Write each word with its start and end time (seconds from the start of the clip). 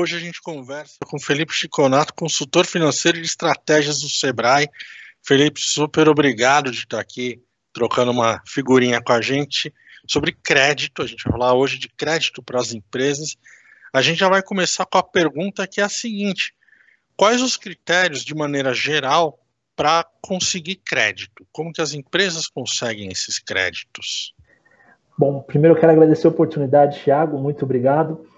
Hoje 0.00 0.16
a 0.16 0.18
gente 0.18 0.40
conversa 0.40 0.96
com 1.04 1.18
Felipe 1.18 1.52
Chiconato, 1.52 2.14
consultor 2.14 2.64
financeiro 2.64 3.18
de 3.18 3.26
estratégias 3.26 4.00
do 4.00 4.08
Sebrae. 4.08 4.66
Felipe, 5.22 5.60
super 5.60 6.08
obrigado 6.08 6.70
de 6.70 6.78
estar 6.78 6.98
aqui 6.98 7.38
trocando 7.70 8.10
uma 8.10 8.40
figurinha 8.46 9.02
com 9.02 9.12
a 9.12 9.20
gente 9.20 9.70
sobre 10.08 10.32
crédito. 10.32 11.02
A 11.02 11.06
gente 11.06 11.22
vai 11.24 11.32
falar 11.34 11.52
hoje 11.52 11.78
de 11.78 11.86
crédito 11.90 12.42
para 12.42 12.58
as 12.58 12.72
empresas. 12.72 13.36
A 13.92 14.00
gente 14.00 14.20
já 14.20 14.30
vai 14.30 14.42
começar 14.42 14.86
com 14.86 14.96
a 14.96 15.02
pergunta 15.02 15.66
que 15.66 15.82
é 15.82 15.84
a 15.84 15.88
seguinte: 15.90 16.54
quais 17.14 17.42
os 17.42 17.58
critérios, 17.58 18.24
de 18.24 18.34
maneira 18.34 18.72
geral, 18.72 19.38
para 19.76 20.02
conseguir 20.22 20.76
crédito? 20.76 21.46
Como 21.52 21.74
que 21.74 21.82
as 21.82 21.92
empresas 21.92 22.46
conseguem 22.46 23.12
esses 23.12 23.38
créditos? 23.38 24.34
Bom, 25.18 25.42
primeiro 25.42 25.76
eu 25.76 25.78
quero 25.78 25.92
agradecer 25.92 26.26
a 26.26 26.30
oportunidade, 26.30 27.04
Thiago, 27.04 27.36
muito 27.36 27.66
obrigado. 27.66 28.29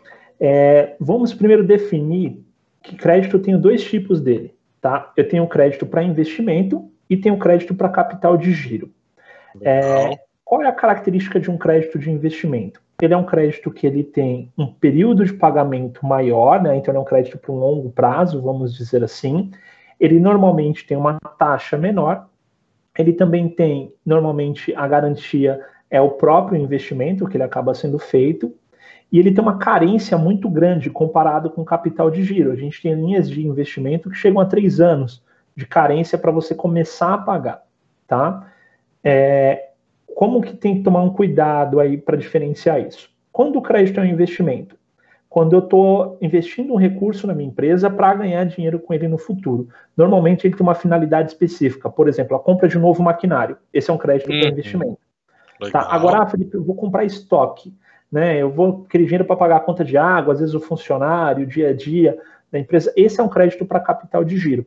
É, 0.45 0.97
vamos 0.99 1.33
primeiro 1.33 1.63
definir 1.63 2.45
que 2.83 2.97
crédito 2.97 3.37
eu 3.37 3.43
tenho 3.43 3.61
dois 3.61 3.85
tipos 3.85 4.21
dele, 4.21 4.53
tá? 4.81 5.13
Eu 5.17 5.29
tenho 5.29 5.47
crédito 5.47 5.87
para 5.87 6.03
investimento 6.03 6.91
e 7.09 7.17
tenho 7.17 7.39
crédito 7.39 7.77
para 7.77 7.89
capital 7.89 8.37
de 8.37 8.53
giro. 8.53 8.91
É, 9.61 10.19
qual 10.45 10.63
é 10.63 10.67
a 10.67 10.73
característica 10.73 11.39
de 11.39 11.49
um 11.49 11.57
crédito 11.57 11.97
de 11.97 12.11
investimento? 12.11 12.83
Ele 13.01 13.15
é 13.15 13.17
um 13.17 13.25
crédito 13.25 13.71
que 13.71 13.87
ele 13.87 14.03
tem 14.03 14.53
um 14.59 14.67
período 14.67 15.25
de 15.25 15.33
pagamento 15.33 16.05
maior, 16.05 16.61
né? 16.61 16.77
Então 16.77 16.93
ele 16.93 16.99
é 16.99 17.01
um 17.01 17.05
crédito 17.05 17.39
para 17.39 17.53
um 17.53 17.59
longo 17.59 17.91
prazo, 17.91 18.43
vamos 18.43 18.75
dizer 18.75 19.05
assim. 19.05 19.53
Ele 20.01 20.19
normalmente 20.19 20.85
tem 20.85 20.97
uma 20.97 21.21
taxa 21.39 21.79
menor. 21.79 22.29
Ele 22.99 23.13
também 23.13 23.49
tem, 23.49 23.95
normalmente, 24.05 24.75
a 24.75 24.89
garantia 24.89 25.61
é 25.89 26.01
o 26.01 26.11
próprio 26.11 26.61
investimento 26.61 27.29
que 27.29 27.37
ele 27.37 27.45
acaba 27.45 27.75
sendo 27.75 27.99
feito. 27.99 28.53
E 29.11 29.19
ele 29.19 29.33
tem 29.33 29.43
uma 29.43 29.59
carência 29.59 30.17
muito 30.17 30.49
grande 30.49 30.89
comparado 30.89 31.51
com 31.51 31.65
capital 31.65 32.11
de 32.11 32.25
giro. 32.25 32.51
A 32.51 32.57
gente 32.57 32.81
tem 32.81 32.95
linhas 32.95 33.29
de 33.29 33.47
investimento 33.47 34.09
que 34.09 34.17
chegam 34.17 34.41
a 34.41 34.47
três 34.47 34.81
anos 34.81 35.23
de 35.55 35.67
carência 35.67 36.17
para 36.17 36.31
você 36.31 36.55
começar 36.55 37.13
a 37.13 37.19
pagar, 37.19 37.63
tá? 38.07 38.51
É, 39.05 39.71
como 40.15 40.41
que 40.41 40.57
tem 40.57 40.77
que 40.77 40.83
tomar 40.83 41.03
um 41.03 41.11
cuidado 41.11 41.79
aí 41.79 41.99
para 41.99 42.17
diferenciar 42.17 42.81
isso? 42.81 43.11
Quando 43.31 43.57
o 43.57 43.63
crédito 43.63 44.01
é 44.01 44.03
um 44.03 44.07
investimento? 44.07 44.77
Quando 45.29 45.55
eu 45.55 45.61
estou 45.61 46.19
investindo 46.21 46.75
um 46.75 46.77
recurso 46.77 47.27
na 47.27 47.35
minha 47.35 47.49
empresa 47.49 47.89
para 47.89 48.15
ganhar 48.15 48.45
dinheiro 48.45 48.79
com 48.79 48.93
ele 48.93 49.09
no 49.09 49.17
futuro. 49.17 49.69
Normalmente 49.97 50.47
ele 50.47 50.55
tem 50.55 50.63
uma 50.63 50.75
finalidade 50.75 51.31
específica, 51.31 51.89
por 51.89 52.07
exemplo, 52.07 52.37
a 52.37 52.41
compra 52.41 52.69
de 52.69 52.77
um 52.77 52.83
novo 52.83 53.03
maquinário. 53.03 53.57
Esse 53.73 53.91
é 53.91 53.95
um 53.95 53.99
crédito 53.99 54.31
uhum. 54.31 54.41
para 54.41 54.51
investimento. 54.51 54.99
Tá? 55.71 55.87
Agora, 55.91 56.23
ah, 56.23 56.27
Felipe, 56.27 56.55
eu 56.55 56.63
vou 56.63 56.75
comprar 56.75 57.05
estoque. 57.05 57.73
Né? 58.13 58.37
Eu 58.37 58.51
vou 58.51 58.85
querer 58.85 59.05
dinheiro 59.05 59.25
para 59.25 59.37
pagar 59.37 59.57
a 59.57 59.61
conta 59.61 59.83
de 59.83 59.97
água, 59.97 60.35
às 60.35 60.41
vezes 60.41 60.55
o 60.55 60.61
funcionário, 60.61 61.45
o 61.45 61.47
dia 61.47 61.71
a 61.71 61.73
dia 61.73 62.19
da 62.53 62.59
empresa. 62.59 62.93
Esse 62.95 63.19
é 63.19 63.25
um 63.25 63.29
crédito 63.29 63.65
para 63.65 63.81
capital 63.81 64.23
de 64.23 64.37
giro. 64.37 64.67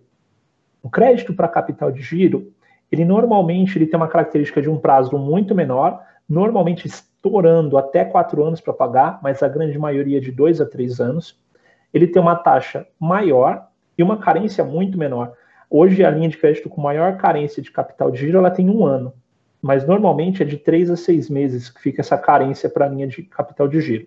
O 0.82 0.90
crédito 0.90 1.32
para 1.34 1.48
capital 1.48 1.92
de 1.92 2.02
giro, 2.02 2.52
ele 2.92 3.06
normalmente 3.06 3.78
ele 3.78 3.86
tem 3.86 3.98
uma 3.98 4.08
característica 4.08 4.62
de 4.62 4.70
um 4.70 4.78
prazo 4.78 5.16
muito 5.18 5.54
menor, 5.54 6.02
normalmente 6.28 6.88
estourando 6.88 7.78
até 7.78 8.04
quatro 8.04 8.44
anos 8.44 8.60
para 8.60 8.74
pagar, 8.74 9.20
mas 9.22 9.44
a 9.44 9.48
grande 9.48 9.78
maioria 9.78 10.20
de 10.20 10.32
dois 10.32 10.60
a 10.60 10.66
três 10.66 11.00
anos. 11.00 11.40
Ele 11.94 12.08
tem 12.08 12.22
uma 12.22 12.36
taxa 12.36 12.88
maior 13.00 13.68
e 13.98 14.02
uma 14.02 14.18
carência 14.18 14.64
muito 14.64 14.98
menor. 14.98 15.34
Hoje, 15.70 16.04
a 16.04 16.10
linha 16.10 16.30
de 16.30 16.38
crédito 16.38 16.70
com 16.70 16.82
maior 16.82 17.18
carência 17.18 17.62
de 17.62 17.72
capital 17.72 18.10
de 18.10 18.20
giro 18.20 18.38
ela 18.38 18.52
tem 18.52 18.70
um 18.70 18.86
ano, 18.86 19.14
mas 19.66 19.84
normalmente 19.84 20.44
é 20.44 20.46
de 20.46 20.58
três 20.58 20.92
a 20.92 20.96
seis 20.96 21.28
meses 21.28 21.72
que 21.72 21.82
fica 21.82 22.02
essa 22.02 22.16
carência 22.16 22.70
para 22.70 22.86
a 22.86 22.88
linha 22.88 23.08
de 23.08 23.24
capital 23.24 23.68
de 23.68 23.82
giro. 23.82 24.06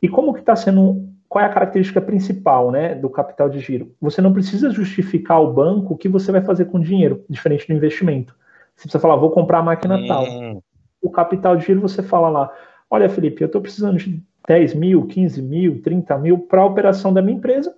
E 0.00 0.08
como 0.08 0.32
que 0.32 0.38
está 0.38 0.54
sendo 0.54 1.04
qual 1.28 1.44
é 1.44 1.48
a 1.48 1.52
característica 1.52 2.00
principal 2.00 2.70
né, 2.70 2.94
do 2.94 3.10
capital 3.10 3.50
de 3.50 3.58
giro? 3.58 3.92
Você 4.00 4.22
não 4.22 4.32
precisa 4.32 4.70
justificar 4.70 5.38
ao 5.38 5.52
banco 5.52 5.94
o 5.94 5.96
que 5.96 6.08
você 6.08 6.30
vai 6.30 6.42
fazer 6.42 6.66
com 6.66 6.78
o 6.78 6.80
dinheiro, 6.80 7.24
diferente 7.28 7.66
do 7.66 7.74
investimento. 7.74 8.36
Você 8.76 8.82
precisa 8.82 9.00
falar, 9.00 9.16
vou 9.16 9.32
comprar 9.32 9.58
a 9.58 9.62
máquina 9.64 9.96
hum. 9.96 10.06
tal. 10.06 10.24
O 11.02 11.10
capital 11.10 11.56
de 11.56 11.66
giro, 11.66 11.80
você 11.80 12.00
fala 12.00 12.28
lá, 12.28 12.52
olha, 12.88 13.08
Felipe, 13.08 13.42
eu 13.42 13.46
estou 13.46 13.60
precisando 13.60 13.98
de 13.98 14.22
10 14.46 14.74
mil, 14.74 15.08
15 15.08 15.42
mil, 15.42 15.82
30 15.82 16.16
mil 16.18 16.38
para 16.38 16.60
a 16.60 16.66
operação 16.66 17.12
da 17.12 17.20
minha 17.20 17.36
empresa. 17.36 17.74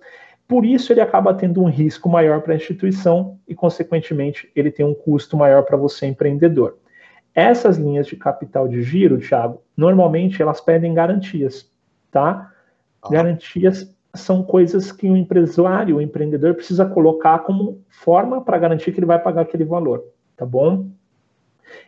Por 0.47 0.63
isso, 0.63 0.93
ele 0.93 1.01
acaba 1.01 1.33
tendo 1.33 1.63
um 1.63 1.67
risco 1.67 2.07
maior 2.07 2.41
para 2.41 2.53
a 2.53 2.57
instituição 2.57 3.39
e, 3.47 3.55
consequentemente, 3.55 4.51
ele 4.55 4.69
tem 4.69 4.85
um 4.85 4.93
custo 4.93 5.35
maior 5.35 5.63
para 5.63 5.75
você, 5.75 6.05
empreendedor. 6.05 6.77
Essas 7.33 7.77
linhas 7.77 8.07
de 8.07 8.15
capital 8.15 8.67
de 8.67 8.81
giro, 8.83 9.19
Thiago, 9.19 9.61
normalmente 9.75 10.41
elas 10.41 10.59
pedem 10.59 10.93
garantias, 10.93 11.69
tá? 12.11 12.51
Ah. 13.01 13.09
Garantias 13.09 13.93
são 14.13 14.43
coisas 14.43 14.91
que 14.91 15.09
o 15.09 15.15
empresário, 15.15 15.97
o 15.97 16.01
empreendedor 16.01 16.53
precisa 16.53 16.85
colocar 16.85 17.39
como 17.39 17.81
forma 17.89 18.41
para 18.41 18.57
garantir 18.57 18.91
que 18.91 18.99
ele 18.99 19.05
vai 19.05 19.19
pagar 19.19 19.41
aquele 19.41 19.63
valor, 19.63 20.03
tá 20.35 20.45
bom? 20.45 20.89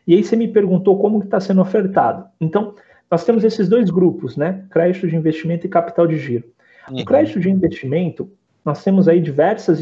E 0.08 0.16
aí 0.16 0.24
você 0.24 0.36
me 0.36 0.48
perguntou 0.48 0.98
como 0.98 1.20
está 1.22 1.40
sendo 1.40 1.62
ofertado. 1.62 2.26
Então, 2.40 2.76
nós 3.12 3.26
temos 3.26 3.44
esses 3.44 3.68
dois 3.68 3.90
grupos, 3.90 4.38
né? 4.38 4.66
Crédito 4.72 5.08
de 5.08 5.16
investimento 5.16 5.66
e 5.66 5.70
capital 5.70 6.08
de 6.08 6.18
giro. 6.18 6.46
Uhum. 6.90 7.02
O 7.02 7.06
crédito 7.06 7.40
de 7.40 7.50
investimento, 7.50 8.32
nós 8.64 8.84
temos 8.84 9.08
aí 9.08 9.20
diversas 9.20 9.82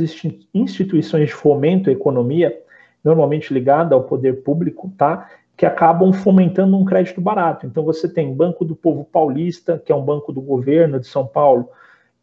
instituições 0.53 1.27
de 1.27 1.33
fomento 1.33 1.89
à 1.89 1.93
economia, 1.93 2.57
normalmente 3.03 3.53
ligada 3.53 3.95
ao 3.95 4.03
poder 4.03 4.43
público, 4.43 4.91
tá? 4.97 5.29
Que 5.55 5.65
acabam 5.65 6.11
fomentando 6.11 6.77
um 6.77 6.85
crédito 6.85 7.21
barato. 7.21 7.65
Então 7.65 7.83
você 7.83 8.07
tem 8.09 8.33
Banco 8.33 8.65
do 8.65 8.75
Povo 8.75 9.05
Paulista, 9.05 9.81
que 9.83 9.91
é 9.91 9.95
um 9.95 10.03
banco 10.03 10.31
do 10.31 10.41
governo 10.41 10.99
de 10.99 11.07
São 11.07 11.27
Paulo, 11.27 11.69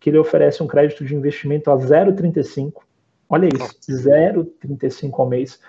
que 0.01 0.11
ele 0.11 0.19
oferece 0.19 0.63
um 0.63 0.67
crédito 0.67 1.05
de 1.05 1.15
investimento 1.15 1.71
a 1.71 1.77
0,35. 1.77 2.83
Olha 3.29 3.49
isso, 3.49 3.79
0,35 3.89 5.13
ao 5.19 5.29
mês. 5.29 5.61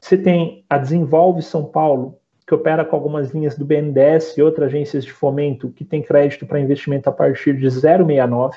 Você 0.00 0.18
tem 0.18 0.64
a 0.68 0.76
Desenvolve 0.76 1.42
São 1.42 1.64
Paulo, 1.64 2.18
que 2.46 2.54
opera 2.54 2.84
com 2.84 2.94
algumas 2.94 3.30
linhas 3.30 3.56
do 3.56 3.64
BNDES 3.64 4.36
e 4.36 4.42
outras 4.42 4.68
agências 4.68 5.04
de 5.04 5.12
fomento 5.12 5.70
que 5.70 5.84
tem 5.84 6.02
crédito 6.02 6.44
para 6.44 6.60
investimento 6.60 7.08
a 7.08 7.12
partir 7.12 7.56
de 7.56 7.66
0,69. 7.66 8.52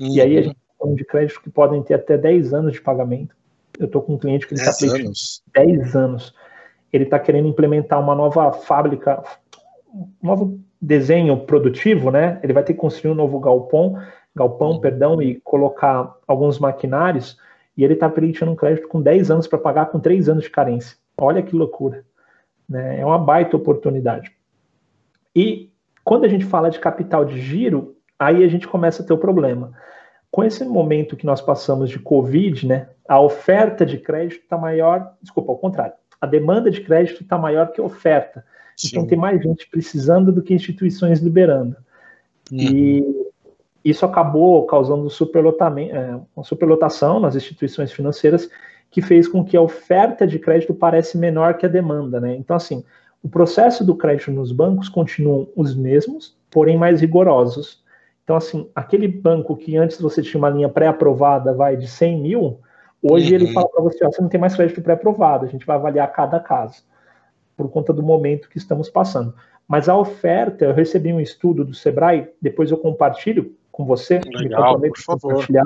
Uhum. 0.00 0.14
E 0.14 0.20
aí 0.20 0.38
a 0.38 0.42
gente 0.42 0.52
está 0.52 0.74
falando 0.78 0.96
de 0.96 1.04
crédito 1.04 1.42
que 1.42 1.50
podem 1.50 1.82
ter 1.82 1.94
até 1.94 2.16
10 2.16 2.54
anos 2.54 2.72
de 2.74 2.80
pagamento. 2.80 3.34
Eu 3.78 3.86
estou 3.86 4.02
com 4.02 4.14
um 4.14 4.18
cliente 4.18 4.46
que 4.46 4.54
ele 4.54 4.60
está 4.60 4.76
pedindo 4.78 5.10
10 5.54 5.96
anos 5.96 6.34
ele 6.92 7.04
está 7.04 7.18
querendo 7.18 7.48
implementar 7.48 8.00
uma 8.00 8.14
nova 8.14 8.52
fábrica, 8.52 9.22
um 9.94 10.08
novo 10.22 10.60
desenho 10.80 11.36
produtivo, 11.38 12.10
né? 12.10 12.40
Ele 12.42 12.52
vai 12.52 12.62
ter 12.62 12.72
que 12.72 12.80
construir 12.80 13.12
um 13.12 13.16
novo 13.16 13.38
galpão, 13.38 13.98
galpão, 14.34 14.72
uhum. 14.72 14.80
perdão, 14.80 15.22
e 15.22 15.36
colocar 15.40 16.16
alguns 16.26 16.58
maquinários, 16.58 17.38
e 17.76 17.84
ele 17.84 17.94
está 17.94 18.08
pedindo 18.08 18.50
um 18.50 18.56
crédito 18.56 18.88
com 18.88 19.00
10 19.00 19.30
anos 19.30 19.46
para 19.46 19.58
pagar 19.58 19.86
com 19.86 20.00
3 20.00 20.28
anos 20.28 20.44
de 20.44 20.50
carência. 20.50 20.96
Olha 21.18 21.42
que 21.42 21.54
loucura. 21.54 22.04
Né? 22.68 23.00
É 23.00 23.06
uma 23.06 23.18
baita 23.18 23.56
oportunidade. 23.56 24.32
E 25.34 25.70
quando 26.04 26.24
a 26.24 26.28
gente 26.28 26.44
fala 26.44 26.70
de 26.70 26.78
capital 26.78 27.24
de 27.24 27.40
giro, 27.40 27.96
aí 28.18 28.42
a 28.44 28.48
gente 28.48 28.66
começa 28.66 29.02
a 29.02 29.06
ter 29.06 29.12
o 29.12 29.18
problema. 29.18 29.72
Com 30.30 30.44
esse 30.44 30.64
momento 30.64 31.16
que 31.16 31.26
nós 31.26 31.40
passamos 31.40 31.90
de 31.90 31.98
Covid, 31.98 32.66
né, 32.66 32.88
a 33.08 33.20
oferta 33.20 33.84
de 33.84 33.98
crédito 33.98 34.42
está 34.42 34.56
maior, 34.56 35.14
desculpa, 35.20 35.50
ao 35.52 35.58
contrário, 35.58 35.94
a 36.20 36.26
demanda 36.26 36.70
de 36.70 36.80
crédito 36.80 37.22
está 37.22 37.38
maior 37.38 37.72
que 37.72 37.80
a 37.80 37.84
oferta. 37.84 38.44
Sim. 38.76 38.88
Então 38.88 39.06
tem 39.06 39.18
mais 39.18 39.42
gente 39.42 39.68
precisando 39.68 40.30
do 40.30 40.42
que 40.42 40.54
instituições 40.54 41.20
liberando. 41.20 41.76
Uhum. 42.52 42.58
E 42.58 43.30
isso 43.84 44.04
acabou 44.04 44.66
causando 44.66 45.08
é, 45.08 46.20
uma 46.36 46.44
superlotação 46.44 47.20
nas 47.20 47.34
instituições 47.34 47.90
financeiras 47.92 48.48
que 48.90 49.00
fez 49.00 49.28
com 49.28 49.44
que 49.44 49.56
a 49.56 49.62
oferta 49.62 50.26
de 50.26 50.38
crédito 50.38 50.74
pareça 50.74 51.16
menor 51.16 51.54
que 51.54 51.64
a 51.64 51.68
demanda, 51.68 52.20
né? 52.20 52.34
Então 52.34 52.56
assim, 52.56 52.84
o 53.22 53.28
processo 53.28 53.84
do 53.84 53.94
crédito 53.94 54.30
nos 54.30 54.52
bancos 54.52 54.88
continuam 54.88 55.48
os 55.54 55.74
mesmos, 55.74 56.36
porém 56.50 56.76
mais 56.76 57.00
rigorosos. 57.00 57.82
Então 58.24 58.36
assim, 58.36 58.68
aquele 58.74 59.08
banco 59.08 59.56
que 59.56 59.76
antes 59.76 60.00
você 60.00 60.20
tinha 60.20 60.38
uma 60.38 60.50
linha 60.50 60.68
pré-aprovada, 60.68 61.54
vai 61.54 61.76
de 61.76 61.86
100 61.86 62.20
mil, 62.20 62.60
Hoje 63.02 63.28
uhum. 63.28 63.42
ele 63.42 63.52
fala 63.52 63.68
para 63.68 63.82
você, 63.82 64.04
ó, 64.04 64.10
você 64.10 64.20
não 64.20 64.28
tem 64.28 64.40
mais 64.40 64.54
crédito 64.54 64.82
pré-aprovado, 64.82 65.46
a 65.46 65.48
gente 65.48 65.64
vai 65.64 65.76
avaliar 65.76 66.12
cada 66.12 66.38
caso, 66.38 66.84
por 67.56 67.70
conta 67.70 67.92
do 67.92 68.02
momento 68.02 68.48
que 68.48 68.58
estamos 68.58 68.90
passando. 68.90 69.34
Mas 69.66 69.88
a 69.88 69.96
oferta, 69.96 70.64
eu 70.64 70.74
recebi 70.74 71.12
um 71.12 71.20
estudo 71.20 71.64
do 71.64 71.74
Sebrae, 71.74 72.28
depois 72.40 72.70
eu 72.70 72.76
compartilho 72.76 73.54
com 73.70 73.84
você, 73.84 74.20
Legal, 74.26 74.78
me 74.78 74.88
por 74.88 74.98
favor. 74.98 75.32
compartilhar. 75.32 75.64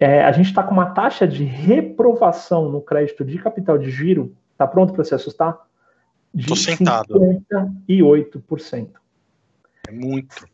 É, 0.00 0.24
a 0.24 0.32
gente 0.32 0.46
está 0.46 0.64
com 0.64 0.72
uma 0.72 0.86
taxa 0.86 1.28
de 1.28 1.44
reprovação 1.44 2.68
no 2.68 2.80
crédito 2.80 3.24
de 3.24 3.38
capital 3.38 3.78
de 3.78 3.90
giro, 3.90 4.34
tá 4.58 4.66
pronto 4.66 4.92
para 4.92 5.04
se 5.04 5.14
assustar? 5.14 5.56
De 6.34 6.46
Tô 6.46 6.56
sentado. 6.56 7.14
58%. 7.88 8.88
É 9.86 9.92
muito. 9.92 10.51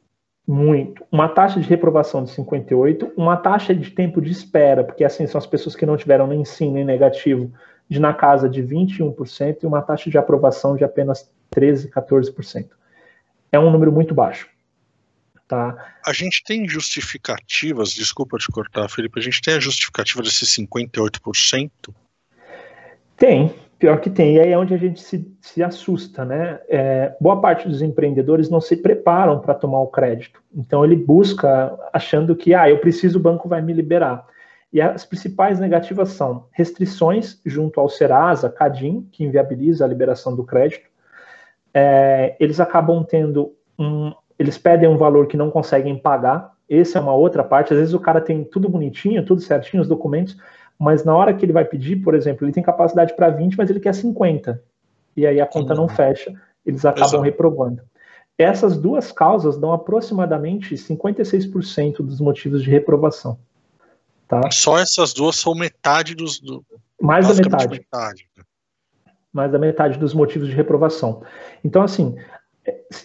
Muito. 0.49 1.05
Uma 1.13 1.29
taxa 1.29 1.61
de 1.61 1.69
reprovação 1.69 2.25
de 2.25 2.31
58, 2.31 3.13
uma 3.19 3.37
taxa 3.37 3.75
de 3.75 3.91
tempo 3.91 4.19
de 4.19 4.33
espera, 4.33 4.83
porque 4.83 5.05
assim 5.05 5.27
são 5.27 5.39
as 5.39 5.47
pessoas 5.47 5.77
que 5.77 5.85
não 5.85 5.95
tiveram 5.95 6.27
nem 6.27 6.43
sim 6.43 6.73
nem 6.73 6.87
negativo, 6.87 7.53
de 7.87 8.01
na 8.01 8.15
casa 8.15 8.49
de 8.49 8.63
21% 8.63 9.59
e 9.63 9.67
uma 9.67 9.83
taxa 9.83 10.09
de 10.09 10.17
aprovação 10.17 10.75
de 10.75 10.85
apenas 10.85 11.31
13, 11.51 11.91
14%. 11.91 12.71
É 13.53 13.59
um 13.59 13.71
número 13.71 13.93
muito 13.93 14.15
baixo. 14.15 14.49
Tá? 15.47 15.95
A 16.05 16.15
gente 16.15 16.43
tem 16.43 16.67
justificativas, 16.67 17.93
desculpa 17.93 18.39
te 18.39 18.51
cortar, 18.51 18.89
Felipe, 18.89 19.21
a 19.21 19.23
gente 19.23 19.43
tem 19.43 19.55
a 19.55 19.61
justificativa 19.61 20.23
desses 20.23 20.49
58%? 20.57 21.71
Tem, 23.19 23.55
pior 23.79 24.01
que 24.01 24.11
tem. 24.11 24.37
E 24.37 24.41
aí 24.41 24.53
é 24.53 24.59
onde 24.59 24.75
a 24.75 24.79
gente 24.79 25.01
se, 25.01 25.31
se 25.41 25.63
assusta, 25.63 26.25
né? 26.25 26.59
É, 26.69 27.15
boa 27.21 27.41
parte 27.41 27.69
dos 27.69 27.81
empreendedores 27.81 28.51
não 28.51 28.61
se 28.61 28.77
preparam 28.77 29.41
para 29.41 29.55
tomar 29.55 29.81
o 29.81 29.87
crédito. 29.87 30.43
Então 30.55 30.85
ele 30.85 30.97
busca 30.97 31.79
achando 31.93 32.35
que, 32.35 32.55
ah, 32.55 32.69
eu 32.69 32.79
preciso, 32.79 33.19
o 33.19 33.23
banco 33.23 33.49
vai 33.49 33.63
me 33.63 33.73
liberar. 33.73 34.27
E 34.73 34.81
as 34.81 35.05
principais 35.05 35.59
negativas 35.59 36.11
são 36.11 36.47
restrições 36.53 37.41
junto 37.47 37.81
ao 37.81 37.89
Serasa, 37.89 38.51
Cadim, 38.51 39.09
que 39.11 39.25
inviabiliza 39.25 39.85
a 39.85 39.89
liberação 39.89 40.37
do 40.37 40.45
crédito. 40.45 40.89
É, 41.73 42.37
eles 42.39 42.61
acabam 42.61 43.03
tendo 43.05 43.55
um, 43.79 44.13
eles 44.39 44.59
pedem 44.59 44.89
um 44.89 44.97
valor 44.97 45.27
que 45.27 45.37
não 45.37 45.51
conseguem 45.51 45.97
pagar. 45.97 46.53
Essa 46.69 46.99
é 46.99 47.03
uma 47.03 47.15
outra 47.15 47.43
parte. 47.43 47.73
Às 47.73 47.79
vezes 47.79 47.95
o 47.95 48.01
cara 48.01 48.21
tem 48.21 48.45
tudo 48.45 48.69
bonitinho, 48.69 49.25
tudo 49.25 49.41
certinho, 49.41 49.81
os 49.81 49.89
documentos, 49.89 50.37
mas 50.79 51.05
na 51.05 51.15
hora 51.15 51.35
que 51.35 51.45
ele 51.45 51.53
vai 51.53 51.65
pedir, 51.65 51.97
por 51.97 52.15
exemplo, 52.15 52.47
ele 52.47 52.53
tem 52.53 52.63
capacidade 52.63 53.15
para 53.17 53.31
20, 53.31 53.57
mas 53.57 53.69
ele 53.69 53.81
quer 53.81 53.95
50. 53.95 54.63
E 55.17 55.27
aí 55.27 55.41
a 55.41 55.47
conta 55.47 55.75
não 55.75 55.89
fecha, 55.89 56.33
eles 56.65 56.85
acabam 56.85 57.09
Exato. 57.09 57.25
reprovando. 57.25 57.83
Essas 58.39 58.77
duas 58.77 59.11
causas 59.11 59.59
dão 59.59 59.73
aproximadamente 59.73 60.77
56% 60.77 61.97
dos 61.97 62.21
motivos 62.21 62.63
de 62.63 62.71
reprovação. 62.71 63.37
Tá? 64.29 64.49
Só 64.53 64.79
essas 64.79 65.13
duas 65.13 65.35
são 65.35 65.55
metade 65.55 66.15
dos. 66.15 66.39
Do... 66.39 66.65
Mais 67.01 67.27
da 67.27 67.35
metade. 67.35 67.69
metade. 67.69 68.29
Né? 68.37 68.45
Mais 69.33 69.51
da 69.51 69.59
metade 69.59 69.99
dos 69.99 70.15
motivos 70.15 70.49
de 70.49 70.55
reprovação. 70.55 71.23
Então, 71.65 71.83
assim, 71.83 72.17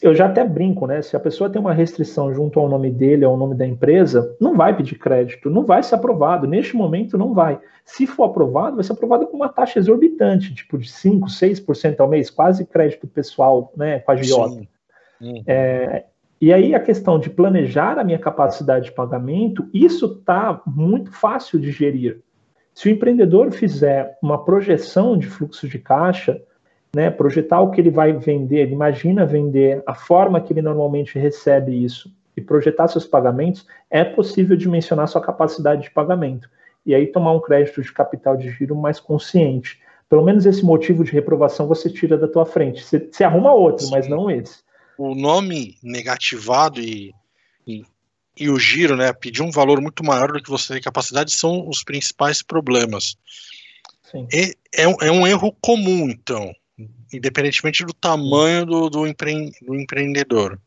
eu 0.01 0.15
já 0.15 0.25
até 0.25 0.44
brinco, 0.44 0.88
né? 0.88 1.01
Se 1.01 1.15
a 1.15 1.19
pessoa 1.19 1.50
tem 1.50 1.60
uma 1.60 1.74
restrição 1.74 2.33
junto 2.33 2.60
ao 2.60 2.69
nome 2.69 2.89
dele, 2.89 3.25
ao 3.25 3.38
nome 3.38 3.56
da 3.56 3.65
empresa, 3.65 4.36
não 4.39 4.56
vai 4.56 4.75
pedir 4.75 4.95
crédito, 4.95 5.50
não 5.50 5.65
vai 5.65 5.83
ser 5.83 5.95
aprovado. 5.95 6.48
Neste 6.48 6.75
momento, 6.75 7.18
não 7.18 7.33
vai. 7.33 7.60
Se 7.86 8.07
for 8.07 8.25
aprovado, 8.25 8.75
vai 8.75 8.83
ser 8.83 8.94
aprovado 8.94 9.27
com 9.27 9.38
uma 9.38 9.50
taxa 9.50 9.80
exorbitante, 9.80 10.54
tipo 10.54 10.77
de 10.77 10.89
5, 10.89 11.27
6% 11.27 12.00
ao 12.00 12.07
mês, 12.07 12.30
quase 12.30 12.65
crédito 12.65 13.07
pessoal, 13.07 13.71
né? 13.75 14.00
Com 14.00 14.12
a 14.12 14.15
Giota. 14.15 14.68
Uhum. 15.21 15.44
É, 15.45 16.06
e 16.42 16.51
aí 16.51 16.75
a 16.75 16.80
questão 16.80 17.18
de 17.19 17.30
planejar 17.30 17.98
a 17.98 18.04
minha 18.04 18.19
capacidade 18.19 18.86
de 18.86 18.92
pagamento, 18.92 19.69
isso 19.74 20.18
está 20.19 20.62
muito 20.65 21.12
fácil 21.12 21.60
de 21.60 21.71
gerir. 21.71 22.21
Se 22.74 22.89
o 22.89 22.92
empreendedor 22.92 23.51
fizer 23.51 24.18
uma 24.21 24.44
projeção 24.44 25.18
de 25.18 25.27
fluxo 25.27 25.68
de 25.68 25.80
caixa, 25.80 26.42
né, 26.95 27.10
projetar 27.10 27.60
o 27.60 27.72
que 27.72 27.81
ele 27.81 27.90
vai 27.90 28.13
vender, 28.13 28.60
ele 28.60 28.74
imagina 28.74 29.25
vender, 29.25 29.81
a 29.86 29.95
forma 29.95 30.40
que 30.40 30.54
ele 30.54 30.62
normalmente 30.62 31.18
recebe 31.18 31.72
isso 31.84 32.13
e 32.38 32.42
projetar 32.42 32.88
seus 32.88 33.06
pagamentos, 33.06 33.66
é 33.90 34.04
possível 34.04 34.56
dimensionar 34.56 35.07
sua 35.07 35.22
capacidade 35.22 35.84
de 35.84 35.92
pagamento. 35.92 36.50
E 36.86 36.94
aí 36.94 37.07
tomar 37.07 37.31
um 37.31 37.42
crédito 37.42 37.81
de 37.81 37.92
capital 37.92 38.38
de 38.38 38.50
giro 38.51 38.75
mais 38.75 39.00
consciente. 39.00 39.80
Pelo 40.10 40.24
menos 40.24 40.45
esse 40.45 40.63
motivo 40.63 41.04
de 41.04 41.12
reprovação 41.12 41.68
você 41.68 41.90
tira 41.90 42.18
da 42.18 42.28
tua 42.28 42.45
frente. 42.45 42.84
Você, 42.84 43.00
você 43.12 43.24
arruma 43.24 43.54
outro, 43.54 43.86
Sim. 43.86 43.92
mas 43.92 44.07
não 44.07 44.30
esse. 44.30 44.60
O 44.98 45.16
nome 45.16 45.78
negativado 45.81 46.80
e, 46.80 47.13
e, 47.66 47.84
e, 48.38 48.50
o 48.50 48.60
giro, 48.60 48.96
né, 48.96 49.12
pedir 49.13 49.42
um 49.42 49.51
valor 49.51 49.81
muito 49.81 50.04
maior 50.04 50.31
do 50.31 50.42
que 50.42 50.50
você 50.50 50.74
tem 50.74 50.81
capacidade 50.81 51.31
são 51.31 51.68
os 51.68 51.84
principais 51.84 52.44
problemas. 52.44 53.16
Sim. 54.04 54.28
E, 54.31 54.56
é, 54.75 55.07
é 55.07 55.12
um 55.12 55.25
erro 55.25 55.56
comum, 55.62 56.10
então 56.10 56.54
independentemente 57.14 57.86
do 57.86 57.94
tamanho 57.94 58.66
do, 58.66 58.90
do, 58.90 59.08
empre, 59.08 59.52
do 59.62 59.76
empreendedor. 59.76 60.60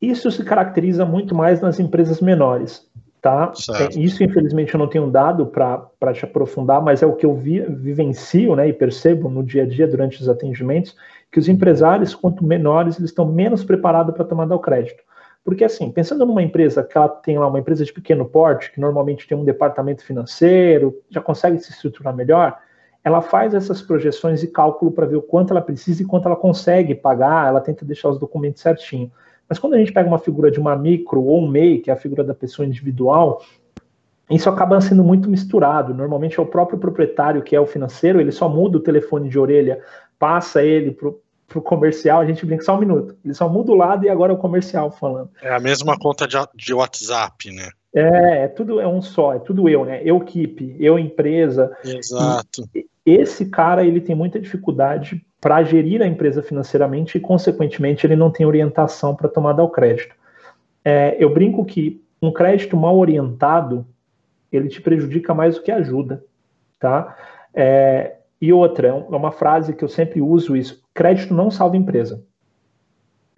Isso 0.00 0.30
se 0.30 0.44
caracteriza 0.44 1.04
muito 1.04 1.34
mais 1.34 1.60
nas 1.60 1.80
empresas 1.80 2.20
menores, 2.20 2.86
tá? 3.22 3.52
É, 3.70 3.98
isso, 3.98 4.22
infelizmente, 4.22 4.74
eu 4.74 4.78
não 4.78 4.88
tenho 4.88 5.10
dado 5.10 5.46
para 5.46 6.12
te 6.12 6.24
aprofundar, 6.24 6.82
mas 6.82 7.02
é 7.02 7.06
o 7.06 7.14
que 7.14 7.24
eu 7.24 7.34
vi, 7.34 7.60
vivencio 7.60 8.54
né, 8.54 8.68
e 8.68 8.72
percebo 8.72 9.30
no 9.30 9.42
dia 9.42 9.62
a 9.62 9.66
dia 9.66 9.88
durante 9.88 10.20
os 10.20 10.28
atendimentos, 10.28 10.94
que 11.32 11.38
os 11.38 11.48
empresários, 11.48 12.14
quanto 12.14 12.44
menores, 12.44 12.98
eles 12.98 13.10
estão 13.10 13.26
menos 13.26 13.64
preparados 13.64 14.14
para 14.14 14.24
tomar 14.24 14.50
o 14.52 14.58
crédito. 14.58 15.02
Porque, 15.44 15.64
assim, 15.64 15.92
pensando 15.92 16.26
numa 16.26 16.42
empresa 16.42 16.82
que 16.82 16.98
ela 16.98 17.08
tem 17.08 17.38
lá 17.38 17.46
uma 17.46 17.60
empresa 17.60 17.84
de 17.84 17.92
pequeno 17.92 18.24
porte, 18.24 18.72
que 18.72 18.80
normalmente 18.80 19.28
tem 19.28 19.38
um 19.38 19.44
departamento 19.44 20.04
financeiro, 20.04 21.00
já 21.08 21.20
consegue 21.20 21.58
se 21.60 21.70
estruturar 21.70 22.14
melhor, 22.14 22.58
ela 23.06 23.22
faz 23.22 23.54
essas 23.54 23.80
projeções 23.80 24.42
e 24.42 24.48
cálculo 24.48 24.90
para 24.90 25.06
ver 25.06 25.14
o 25.14 25.22
quanto 25.22 25.52
ela 25.52 25.62
precisa 25.62 26.02
e 26.02 26.04
quanto 26.04 26.26
ela 26.26 26.34
consegue 26.34 26.92
pagar, 26.92 27.46
ela 27.46 27.60
tenta 27.60 27.84
deixar 27.84 28.08
os 28.08 28.18
documentos 28.18 28.60
certinho. 28.60 29.12
Mas 29.48 29.60
quando 29.60 29.74
a 29.74 29.78
gente 29.78 29.92
pega 29.92 30.08
uma 30.08 30.18
figura 30.18 30.50
de 30.50 30.58
uma 30.58 30.74
micro 30.74 31.22
ou 31.22 31.40
um 31.40 31.48
MEI, 31.48 31.78
que 31.78 31.88
é 31.88 31.92
a 31.92 31.96
figura 31.96 32.24
da 32.24 32.34
pessoa 32.34 32.66
individual, 32.66 33.44
isso 34.28 34.50
acaba 34.50 34.80
sendo 34.80 35.04
muito 35.04 35.30
misturado. 35.30 35.94
Normalmente 35.94 36.40
é 36.40 36.42
o 36.42 36.46
próprio 36.46 36.80
proprietário 36.80 37.44
que 37.44 37.54
é 37.54 37.60
o 37.60 37.66
financeiro, 37.66 38.20
ele 38.20 38.32
só 38.32 38.48
muda 38.48 38.78
o 38.78 38.82
telefone 38.82 39.28
de 39.28 39.38
orelha, 39.38 39.80
passa 40.18 40.64
ele 40.64 40.90
para 40.90 41.10
o 41.54 41.62
comercial, 41.62 42.20
a 42.20 42.26
gente 42.26 42.44
brinca 42.44 42.64
só 42.64 42.74
um 42.74 42.80
minuto. 42.80 43.16
Ele 43.24 43.34
só 43.34 43.48
muda 43.48 43.70
o 43.70 43.76
lado 43.76 44.04
e 44.04 44.08
agora 44.08 44.32
é 44.32 44.34
o 44.34 44.38
comercial 44.38 44.90
falando. 44.90 45.30
É 45.40 45.54
a 45.54 45.60
mesma 45.60 45.96
conta 45.96 46.26
de, 46.26 46.36
de 46.56 46.74
WhatsApp, 46.74 47.52
né? 47.52 47.68
É, 47.94 48.42
é 48.42 48.48
tudo 48.48 48.80
é 48.80 48.88
um 48.88 49.00
só, 49.00 49.32
é 49.34 49.38
tudo 49.38 49.68
eu, 49.68 49.84
né? 49.84 50.02
Eu 50.04 50.16
equipe, 50.16 50.76
eu 50.80 50.98
empresa. 50.98 51.70
Exato. 51.84 52.68
E, 52.74 52.84
esse 53.06 53.46
cara 53.46 53.84
ele 53.84 54.00
tem 54.00 54.16
muita 54.16 54.40
dificuldade 54.40 55.24
para 55.40 55.62
gerir 55.62 56.02
a 56.02 56.06
empresa 56.06 56.42
financeiramente 56.42 57.16
e, 57.16 57.20
consequentemente, 57.20 58.04
ele 58.04 58.16
não 58.16 58.30
tem 58.30 58.44
orientação 58.44 59.14
para 59.14 59.28
tomada 59.28 59.62
ao 59.62 59.70
crédito. 59.70 60.14
É, 60.84 61.16
eu 61.18 61.32
brinco 61.32 61.64
que 61.64 62.02
um 62.20 62.32
crédito 62.32 62.76
mal 62.76 62.98
orientado 62.98 63.86
ele 64.50 64.68
te 64.68 64.80
prejudica 64.80 65.34
mais 65.34 65.56
do 65.56 65.62
que 65.62 65.70
ajuda, 65.70 66.24
tá? 66.80 67.16
É, 67.54 68.16
e 68.40 68.52
outra, 68.52 68.88
é, 68.88 68.92
uma 68.92 69.30
frase 69.30 69.74
que 69.74 69.84
eu 69.84 69.88
sempre 69.88 70.20
uso 70.20 70.56
isso: 70.56 70.82
crédito 70.94 71.34
não 71.34 71.50
salva 71.50 71.76
empresa, 71.76 72.24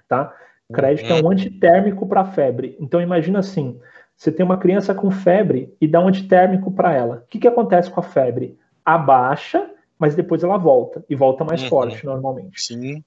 tá? 0.08 0.34
Crédito 0.72 1.10
uhum. 1.10 1.18
é 1.18 1.22
um 1.22 1.30
antitérmico 1.30 2.06
para 2.06 2.24
febre. 2.24 2.76
Então 2.80 3.00
imagina 3.00 3.38
assim: 3.38 3.78
você 4.16 4.30
tem 4.30 4.44
uma 4.44 4.58
criança 4.58 4.94
com 4.94 5.10
febre 5.10 5.74
e 5.80 5.86
dá 5.86 6.00
um 6.00 6.08
antitérmico 6.08 6.70
para 6.70 6.92
ela. 6.92 7.22
O 7.24 7.28
que, 7.28 7.38
que 7.38 7.48
acontece 7.48 7.90
com 7.90 8.00
a 8.00 8.02
febre? 8.02 8.58
Abaixa, 8.94 9.70
mas 9.98 10.14
depois 10.14 10.42
ela 10.42 10.56
volta 10.56 11.04
e 11.08 11.14
volta 11.14 11.44
mais 11.44 11.62
uhum. 11.62 11.68
forte 11.68 12.04
normalmente. 12.04 12.62
Sim. 12.62 13.02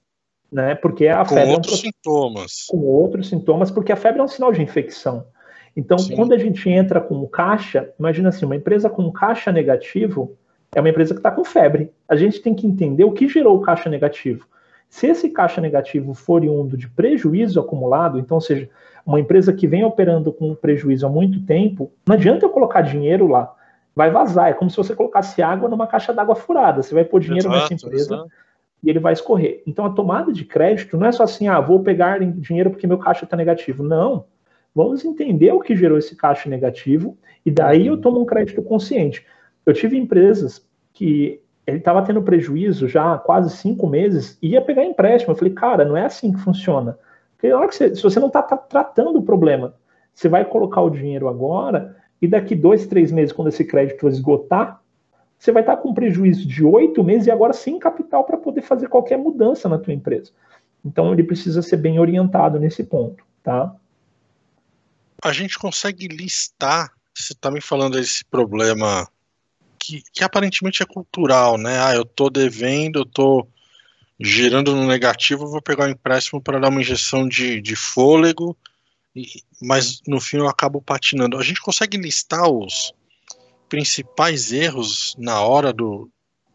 Né? 0.50 0.74
Porque 0.74 1.08
a 1.08 1.24
com 1.24 1.34
febre 1.34 1.54
outros 1.54 1.72
é 1.72 1.76
um... 1.76 1.80
sintomas. 1.80 2.66
Com 2.68 2.78
outros 2.78 3.28
sintomas, 3.28 3.70
porque 3.70 3.92
a 3.92 3.96
febre 3.96 4.20
é 4.20 4.24
um 4.24 4.28
sinal 4.28 4.52
de 4.52 4.62
infecção. 4.62 5.26
Então, 5.74 5.98
Sim. 5.98 6.14
quando 6.14 6.34
a 6.34 6.38
gente 6.38 6.68
entra 6.68 7.00
com 7.00 7.26
caixa, 7.26 7.90
imagina 7.98 8.28
assim, 8.28 8.44
uma 8.44 8.56
empresa 8.56 8.90
com 8.90 9.10
caixa 9.10 9.50
negativo 9.50 10.36
é 10.74 10.80
uma 10.80 10.88
empresa 10.88 11.14
que 11.14 11.20
está 11.20 11.30
com 11.30 11.44
febre. 11.44 11.92
A 12.08 12.16
gente 12.16 12.40
tem 12.40 12.54
que 12.54 12.66
entender 12.66 13.04
o 13.04 13.12
que 13.12 13.28
gerou 13.28 13.56
o 13.56 13.60
caixa 13.60 13.90
negativo. 13.90 14.46
Se 14.88 15.06
esse 15.06 15.30
caixa 15.30 15.60
negativo 15.60 16.14
for 16.14 16.34
oriundo 16.34 16.76
de 16.76 16.88
prejuízo 16.88 17.60
acumulado, 17.60 18.18
então, 18.18 18.36
ou 18.36 18.40
seja, 18.40 18.68
uma 19.04 19.20
empresa 19.20 19.52
que 19.52 19.66
vem 19.66 19.84
operando 19.84 20.32
com 20.32 20.54
prejuízo 20.54 21.06
há 21.06 21.08
muito 21.08 21.44
tempo, 21.44 21.90
não 22.06 22.14
adianta 22.14 22.44
eu 22.44 22.50
colocar 22.50 22.82
dinheiro 22.82 23.26
lá 23.26 23.54
vai 23.94 24.10
vazar. 24.10 24.48
É 24.48 24.54
como 24.54 24.70
se 24.70 24.76
você 24.76 24.94
colocasse 24.94 25.42
água 25.42 25.68
numa 25.68 25.86
caixa 25.86 26.12
d'água 26.12 26.34
furada. 26.34 26.82
Você 26.82 26.94
vai 26.94 27.04
pôr 27.04 27.20
dinheiro 27.20 27.48
exato, 27.48 27.72
nessa 27.72 27.74
empresa 27.74 28.14
exato. 28.14 28.30
e 28.82 28.90
ele 28.90 28.98
vai 28.98 29.12
escorrer. 29.12 29.62
Então 29.66 29.84
a 29.84 29.90
tomada 29.90 30.32
de 30.32 30.44
crédito 30.44 30.96
não 30.96 31.06
é 31.06 31.12
só 31.12 31.24
assim, 31.24 31.48
ah, 31.48 31.60
vou 31.60 31.80
pegar 31.80 32.18
dinheiro 32.20 32.70
porque 32.70 32.86
meu 32.86 32.98
caixa 32.98 33.24
está 33.24 33.36
negativo. 33.36 33.82
Não. 33.82 34.24
Vamos 34.74 35.04
entender 35.04 35.52
o 35.52 35.60
que 35.60 35.76
gerou 35.76 35.98
esse 35.98 36.16
caixa 36.16 36.48
negativo 36.48 37.16
e 37.44 37.50
daí 37.50 37.86
eu 37.86 37.98
tomo 37.98 38.20
um 38.20 38.24
crédito 38.26 38.62
consciente. 38.62 39.26
Eu 39.66 39.74
tive 39.74 39.96
empresas 39.96 40.66
que 40.92 41.40
ele 41.66 41.78
estava 41.78 42.02
tendo 42.02 42.22
prejuízo 42.22 42.88
já 42.88 43.14
há 43.14 43.18
quase 43.18 43.54
cinco 43.56 43.86
meses 43.86 44.38
e 44.42 44.50
ia 44.50 44.62
pegar 44.62 44.84
empréstimo. 44.84 45.32
Eu 45.32 45.36
falei, 45.36 45.52
cara, 45.52 45.84
não 45.84 45.96
é 45.96 46.04
assim 46.04 46.32
que 46.32 46.40
funciona. 46.40 46.98
Porque 47.32 47.52
hora 47.52 47.68
que 47.68 47.74
você, 47.74 47.94
se 47.94 48.02
você 48.02 48.18
não 48.18 48.28
está 48.28 48.42
tá 48.42 48.56
tratando 48.56 49.18
o 49.18 49.22
problema, 49.22 49.74
você 50.14 50.28
vai 50.28 50.44
colocar 50.44 50.80
o 50.80 50.90
dinheiro 50.90 51.28
agora 51.28 51.96
e 52.22 52.28
daqui 52.28 52.54
dois, 52.54 52.86
três 52.86 53.10
meses, 53.10 53.32
quando 53.32 53.48
esse 53.48 53.64
crédito 53.64 54.06
esgotar, 54.06 54.80
você 55.36 55.50
vai 55.50 55.64
estar 55.64 55.76
com 55.78 55.92
prejuízo 55.92 56.46
de 56.46 56.64
oito 56.64 57.02
meses 57.02 57.26
e 57.26 57.32
agora 57.32 57.52
sem 57.52 57.80
capital 57.80 58.22
para 58.22 58.36
poder 58.36 58.62
fazer 58.62 58.88
qualquer 58.88 59.18
mudança 59.18 59.68
na 59.68 59.76
tua 59.76 59.92
empresa. 59.92 60.30
Então 60.84 61.12
ele 61.12 61.24
precisa 61.24 61.60
ser 61.60 61.78
bem 61.78 61.98
orientado 61.98 62.60
nesse 62.60 62.84
ponto, 62.84 63.24
tá? 63.42 63.74
A 65.20 65.32
gente 65.32 65.58
consegue 65.58 66.06
listar, 66.06 66.92
você 67.12 67.32
está 67.32 67.50
me 67.50 67.60
falando 67.60 67.94
desse 67.94 68.24
problema 68.24 69.08
que, 69.76 70.04
que, 70.12 70.22
aparentemente 70.22 70.80
é 70.80 70.86
cultural, 70.86 71.58
né? 71.58 71.80
Ah, 71.80 71.94
eu 71.96 72.02
estou 72.02 72.30
devendo, 72.30 73.00
eu 73.00 73.02
estou 73.02 73.48
girando 74.20 74.76
no 74.76 74.86
negativo, 74.86 75.48
vou 75.48 75.60
pegar 75.60 75.86
um 75.86 75.90
empréstimo 75.90 76.40
para 76.40 76.60
dar 76.60 76.68
uma 76.68 76.80
injeção 76.80 77.26
de, 77.26 77.60
de 77.60 77.74
fôlego 77.74 78.56
mas 79.60 80.00
no 80.06 80.20
fim 80.20 80.38
eu 80.38 80.48
acabo 80.48 80.80
patinando. 80.80 81.36
A 81.36 81.42
gente 81.42 81.60
consegue 81.60 81.96
listar 81.96 82.48
os 82.48 82.94
principais 83.68 84.52
erros 84.52 85.14
na 85.18 85.40
hora 85.40 85.72
do, 85.72 86.08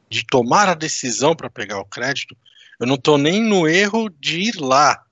de 0.10 0.26
tomar 0.26 0.70
a 0.70 0.76
decisão 0.76 1.36
para 1.36 1.50
pegar 1.50 1.80
o 1.80 1.86
crédito. 1.86 2.36
Eu 2.80 2.88
não 2.88 2.96
estou 2.96 3.18
nem 3.18 3.42
no 3.42 3.68
erro 3.68 4.10
de 4.10 4.40
ir 4.40 4.60
lá, 4.60 5.04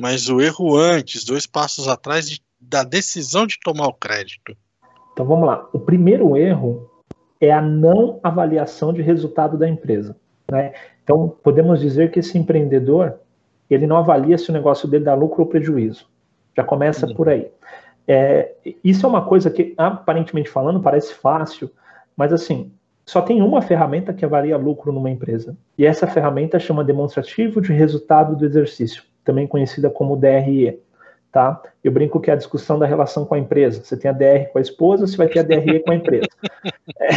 mas 0.00 0.28
o 0.28 0.40
erro 0.40 0.76
antes, 0.76 1.24
dois 1.24 1.46
passos 1.46 1.86
atrás, 1.86 2.28
de 2.28 2.44
da 2.68 2.82
decisão 2.82 3.46
de 3.46 3.58
tomar 3.62 3.88
o 3.88 3.94
crédito? 3.94 4.56
Então 5.12 5.24
vamos 5.24 5.46
lá. 5.46 5.68
O 5.72 5.78
primeiro 5.78 6.36
erro 6.36 6.90
é 7.40 7.52
a 7.52 7.60
não 7.60 8.18
avaliação 8.22 8.92
de 8.92 9.02
resultado 9.02 9.58
da 9.58 9.68
empresa. 9.68 10.16
Né? 10.50 10.72
Então 11.02 11.36
podemos 11.42 11.80
dizer 11.80 12.10
que 12.10 12.20
esse 12.20 12.36
empreendedor 12.38 13.20
ele 13.70 13.86
não 13.86 13.96
avalia 13.96 14.36
se 14.38 14.50
o 14.50 14.52
negócio 14.52 14.88
dele 14.88 15.04
dá 15.04 15.14
lucro 15.14 15.42
ou 15.42 15.48
prejuízo. 15.48 16.06
Já 16.56 16.64
começa 16.64 17.06
por 17.14 17.28
aí. 17.28 17.50
É, 18.06 18.52
isso 18.82 19.06
é 19.06 19.08
uma 19.08 19.24
coisa 19.24 19.50
que, 19.50 19.74
aparentemente 19.76 20.48
falando, 20.48 20.80
parece 20.80 21.14
fácil, 21.14 21.70
mas 22.16 22.32
assim, 22.32 22.70
só 23.06 23.20
tem 23.20 23.42
uma 23.42 23.60
ferramenta 23.60 24.12
que 24.12 24.24
avalia 24.24 24.56
lucro 24.56 24.92
numa 24.92 25.10
empresa. 25.10 25.56
E 25.76 25.84
essa 25.84 26.06
ferramenta 26.06 26.58
chama 26.58 26.84
demonstrativo 26.84 27.60
de 27.60 27.72
resultado 27.72 28.36
do 28.36 28.44
exercício, 28.44 29.02
também 29.24 29.46
conhecida 29.46 29.90
como 29.90 30.16
DRE. 30.16 30.80
Tá? 31.30 31.60
Eu 31.82 31.90
brinco 31.90 32.20
que 32.20 32.30
é 32.30 32.34
a 32.34 32.36
discussão 32.36 32.78
da 32.78 32.86
relação 32.86 33.24
com 33.24 33.34
a 33.34 33.38
empresa. 33.38 33.82
Você 33.82 33.96
tem 33.96 34.08
a 34.08 34.14
DR 34.14 34.50
com 34.52 34.58
a 34.58 34.62
esposa, 34.62 35.06
você 35.06 35.16
vai 35.16 35.28
ter 35.28 35.40
a 35.40 35.42
DRE 35.42 35.80
com 35.80 35.90
a 35.90 35.96
empresa. 35.96 36.28
É, 37.00 37.08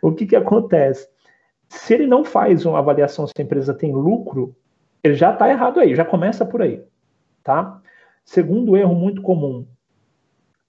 o 0.00 0.12
que, 0.12 0.26
que 0.26 0.36
acontece? 0.36 1.08
Se 1.68 1.94
ele 1.94 2.06
não 2.06 2.24
faz 2.24 2.64
uma 2.64 2.78
avaliação 2.78 3.26
se 3.26 3.32
a 3.38 3.42
empresa 3.42 3.74
tem 3.74 3.92
lucro, 3.92 4.54
ele 5.02 5.14
já 5.14 5.32
está 5.32 5.48
errado 5.48 5.80
aí, 5.80 5.94
já 5.94 6.04
começa 6.04 6.44
por 6.44 6.62
aí. 6.62 6.82
Tá? 7.42 7.80
Segundo 8.24 8.76
erro 8.76 8.94
muito 8.94 9.20
comum, 9.22 9.66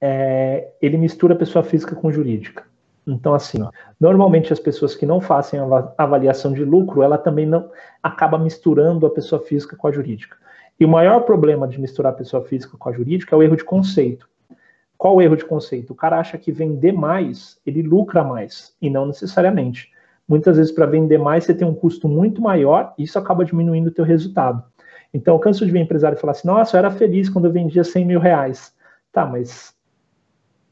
é, 0.02 0.74
ele 0.82 0.98
mistura 0.98 1.36
pessoa 1.36 1.64
física 1.64 1.96
com 1.96 2.12
jurídica. 2.12 2.64
Então, 3.08 3.34
assim, 3.34 3.60
normalmente 4.00 4.52
as 4.52 4.60
pessoas 4.60 4.96
que 4.96 5.06
não 5.06 5.22
fazem 5.22 5.60
avaliação 5.98 6.54
de 6.54 6.66
lucro, 6.66 7.04
ela 7.04 7.18
também 7.18 7.46
não 7.46 7.70
acaba 8.02 8.38
misturando 8.38 9.06
a 9.06 9.10
pessoa 9.10 9.42
física 9.42 9.76
com 9.76 9.88
a 9.88 9.92
jurídica. 9.92 10.38
E 10.80 10.84
o 10.84 10.90
maior 10.90 11.22
problema 11.22 11.68
de 11.68 11.80
misturar 11.80 12.12
a 12.12 12.16
pessoa 12.16 12.44
física 12.44 12.76
com 12.78 12.90
a 12.90 12.92
jurídica 12.92 13.36
é 13.36 13.38
o 13.38 13.44
erro 13.44 13.56
de 13.56 13.64
conceito. 13.64 14.28
Qual 14.98 15.16
o 15.16 15.22
erro 15.22 15.38
de 15.38 15.46
conceito? 15.46 15.94
O 15.94 15.96
cara 15.96 16.20
acha 16.20 16.38
que 16.38 16.52
vender 16.52 16.92
mais, 16.92 17.60
ele 17.66 17.82
lucra 17.82 18.24
mais, 18.24 18.76
e 18.82 18.90
não 18.90 19.06
necessariamente. 19.06 19.92
Muitas 20.28 20.58
vezes, 20.58 20.72
para 20.72 20.86
vender 20.86 21.20
mais, 21.20 21.44
você 21.44 21.54
tem 21.54 21.68
um 21.68 21.76
custo 21.76 22.10
muito 22.10 22.42
maior, 22.42 22.94
e 22.98 23.04
isso 23.04 23.20
acaba 23.20 23.46
diminuindo 23.46 23.88
o 23.88 23.92
teu 23.92 24.04
resultado. 24.04 24.64
Então, 25.16 25.34
eu 25.34 25.40
canso 25.40 25.66
de 25.66 25.72
ver 25.72 25.80
empresário 25.80 26.18
falar 26.18 26.32
assim, 26.32 26.46
nossa, 26.46 26.76
eu 26.76 26.80
era 26.80 26.92
feliz 26.92 27.30
quando 27.30 27.46
eu 27.46 27.52
vendia 27.52 27.86
100 27.86 28.06
mil 28.06 28.20
reais. 28.20 28.74
Tá, 29.14 29.26
mas 29.26 29.74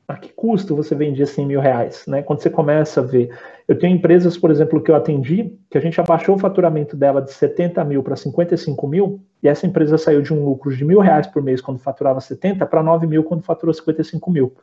a 0.06 0.16
que 0.16 0.34
custo 0.34 0.76
você 0.76 0.94
vendia 0.94 1.26
100 1.26 1.46
mil 1.46 1.62
reais? 1.62 2.04
Né? 2.06 2.22
Quando 2.22 2.42
você 2.42 2.50
começa 2.50 3.00
a 3.00 3.04
ver. 3.04 3.34
Eu 3.70 3.80
tenho 3.80 3.96
empresas, 3.96 4.38
por 4.38 4.52
exemplo, 4.52 4.82
que 4.84 4.92
eu 4.92 4.96
atendi, 4.96 5.58
que 5.70 5.78
a 5.78 5.82
gente 5.82 5.98
abaixou 6.02 6.36
o 6.36 6.38
faturamento 6.38 6.98
dela 6.98 7.22
de 7.22 7.32
70 7.32 7.82
mil 7.86 8.04
para 8.04 8.18
55 8.18 8.86
mil, 8.86 9.22
e 9.42 9.48
essa 9.48 9.66
empresa 9.66 9.98
saiu 9.98 10.22
de 10.22 10.34
um 10.34 10.44
lucro 10.44 10.76
de 10.76 10.84
mil 10.84 11.00
reais 11.00 11.26
por 11.26 11.42
mês 11.42 11.62
quando 11.62 11.80
faturava 11.80 12.20
70 12.20 12.66
para 12.66 12.84
9 12.84 13.08
mil 13.08 13.24
quando 13.24 13.44
faturou 13.44 13.74
55 13.74 14.30
mil. 14.30 14.54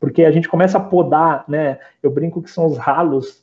Porque 0.00 0.24
a 0.24 0.30
gente 0.30 0.48
começa 0.48 0.78
a 0.78 0.80
podar, 0.80 1.44
né? 1.46 1.78
Eu 2.02 2.10
brinco 2.10 2.40
que 2.40 2.50
são 2.50 2.64
os 2.64 2.78
ralos 2.78 3.42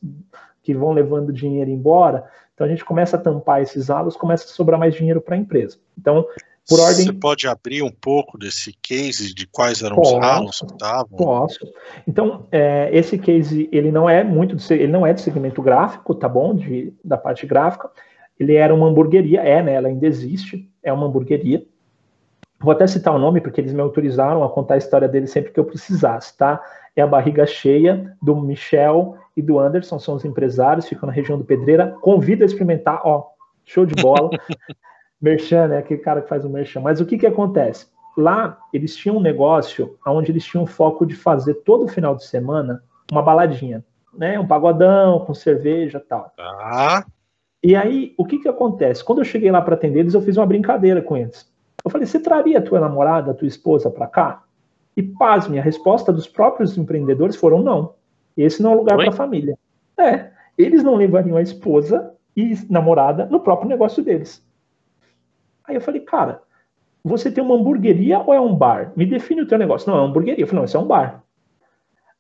que 0.65 0.73
vão 0.73 0.91
levando 0.91 1.31
dinheiro 1.31 1.69
embora. 1.69 2.25
Então 2.53 2.65
a 2.65 2.69
gente 2.69 2.83
começa 2.83 3.15
a 3.15 3.19
tampar 3.19 3.61
esses 3.61 3.87
ralos, 3.87 4.17
começa 4.17 4.45
a 4.45 4.47
sobrar 4.47 4.79
mais 4.79 4.95
dinheiro 4.95 5.21
para 5.21 5.35
a 5.35 5.37
empresa. 5.37 5.77
Então, 5.97 6.25
por 6.67 6.79
ordem. 6.79 7.05
Você 7.05 7.13
pode 7.13 7.47
abrir 7.47 7.83
um 7.83 7.91
pouco 7.91 8.37
desse 8.37 8.73
case 8.81 9.33
de 9.33 9.45
quais 9.45 9.83
eram 9.83 9.95
posso, 9.95 10.17
os 10.17 10.25
ralos 10.25 10.59
que 10.59 10.65
estavam? 10.65 11.17
Posso. 11.17 11.59
Então, 12.07 12.47
é, 12.51 12.89
esse 12.91 13.19
case 13.19 13.69
ele 13.71 13.91
não 13.91 14.09
é 14.09 14.23
muito, 14.23 14.55
de, 14.55 14.73
ele 14.73 14.91
não 14.91 15.05
é 15.05 15.13
de 15.13 15.21
segmento 15.21 15.61
gráfico, 15.61 16.15
tá 16.15 16.27
bom? 16.27 16.55
De, 16.55 16.91
da 17.03 17.17
parte 17.17 17.45
gráfica. 17.45 17.91
Ele 18.39 18.55
era 18.55 18.73
uma 18.73 18.87
hamburgueria, 18.87 19.41
é, 19.41 19.61
né? 19.61 19.75
Ela 19.75 19.89
ainda 19.89 20.07
existe, 20.07 20.67
é 20.81 20.91
uma 20.91 21.05
hamburgueria. 21.05 21.63
Vou 22.59 22.71
até 22.71 22.87
citar 22.87 23.13
o 23.13 23.19
nome 23.19 23.41
porque 23.41 23.61
eles 23.61 23.73
me 23.73 23.81
autorizaram 23.81 24.43
a 24.43 24.49
contar 24.49 24.75
a 24.75 24.77
história 24.77 25.07
dele 25.07 25.27
sempre 25.27 25.51
que 25.51 25.59
eu 25.59 25.65
precisasse, 25.65 26.35
tá? 26.37 26.61
É 26.95 27.01
a 27.01 27.07
barriga 27.07 27.45
cheia 27.45 28.15
do 28.21 28.35
Michel 28.35 29.17
e 29.35 29.41
do 29.41 29.59
Anderson, 29.59 29.99
são 29.99 30.15
os 30.15 30.23
empresários, 30.23 30.87
ficam 30.87 31.07
na 31.07 31.13
região 31.13 31.37
do 31.37 31.43
Pedreira. 31.43 31.95
Convido 32.01 32.43
a 32.43 32.45
experimentar, 32.45 33.01
ó, 33.03 33.27
show 33.65 33.85
de 33.85 34.01
bola. 34.01 34.29
merchan, 35.21 35.67
né? 35.67 35.77
Aquele 35.79 35.99
cara 36.01 36.21
que 36.21 36.29
faz 36.29 36.45
o 36.45 36.49
merchan. 36.49 36.81
Mas 36.81 37.01
o 37.01 37.05
que 37.05 37.17
que 37.17 37.25
acontece? 37.25 37.87
Lá, 38.17 38.57
eles 38.71 38.95
tinham 38.95 39.17
um 39.17 39.21
negócio 39.21 39.97
onde 40.05 40.31
eles 40.31 40.45
tinham 40.45 40.65
foco 40.65 41.05
de 41.05 41.15
fazer 41.15 41.55
todo 41.55 41.87
final 41.87 42.15
de 42.15 42.25
semana 42.25 42.81
uma 43.11 43.21
baladinha, 43.21 43.83
né? 44.13 44.39
Um 44.39 44.47
pagodão 44.47 45.19
com 45.25 45.33
cerveja 45.33 45.97
e 45.97 46.07
tal. 46.07 46.31
Ah. 46.39 47.03
E 47.61 47.75
aí, 47.75 48.13
o 48.17 48.25
que 48.25 48.39
que 48.39 48.47
acontece? 48.47 49.03
Quando 49.03 49.19
eu 49.19 49.25
cheguei 49.25 49.51
lá 49.51 49.61
para 49.61 49.75
atender 49.75 49.99
eles, 49.99 50.13
eu 50.13 50.21
fiz 50.21 50.37
uma 50.37 50.45
brincadeira 50.45 51.01
com 51.01 51.17
eles. 51.17 51.51
Eu 51.85 51.91
falei, 51.91 52.07
você 52.07 52.19
traria 52.19 52.57
a 52.57 52.61
tua 52.61 52.79
namorada, 52.79 53.31
a 53.31 53.33
tua 53.35 53.47
esposa 53.47 53.91
para 53.91 54.07
cá? 54.07 54.43
E 54.97 55.03
pasme, 55.03 55.59
a 55.59 55.61
resposta 55.61 56.11
dos 56.11 56.27
próprios 56.27 56.75
empreendedores 56.77 57.35
foram 57.35 57.61
não. 57.61 57.93
Esse 58.35 58.63
não 58.63 58.71
é 58.71 58.73
um 58.73 58.77
lugar 58.79 58.97
para 58.97 59.11
família. 59.11 59.57
É, 59.97 60.31
eles 60.57 60.83
não 60.83 60.95
levariam 60.95 61.37
a 61.37 61.41
esposa 61.41 62.13
e 62.35 62.57
namorada 62.69 63.25
no 63.27 63.39
próprio 63.39 63.69
negócio 63.69 64.03
deles. 64.03 64.43
Aí 65.63 65.75
eu 65.75 65.81
falei, 65.81 66.01
cara, 66.01 66.41
você 67.03 67.31
tem 67.31 67.43
uma 67.43 67.55
hamburgueria 67.55 68.19
ou 68.19 68.33
é 68.33 68.39
um 68.39 68.55
bar? 68.55 68.91
Me 68.95 69.05
define 69.05 69.41
o 69.41 69.47
teu 69.47 69.57
negócio. 69.57 69.89
Não, 69.89 69.97
é 69.97 70.01
uma 70.01 70.09
hamburgueria. 70.09 70.43
Eu 70.43 70.47
falei, 70.47 70.61
não, 70.61 70.65
isso 70.65 70.77
é 70.77 70.79
um 70.79 70.87
bar. 70.87 71.23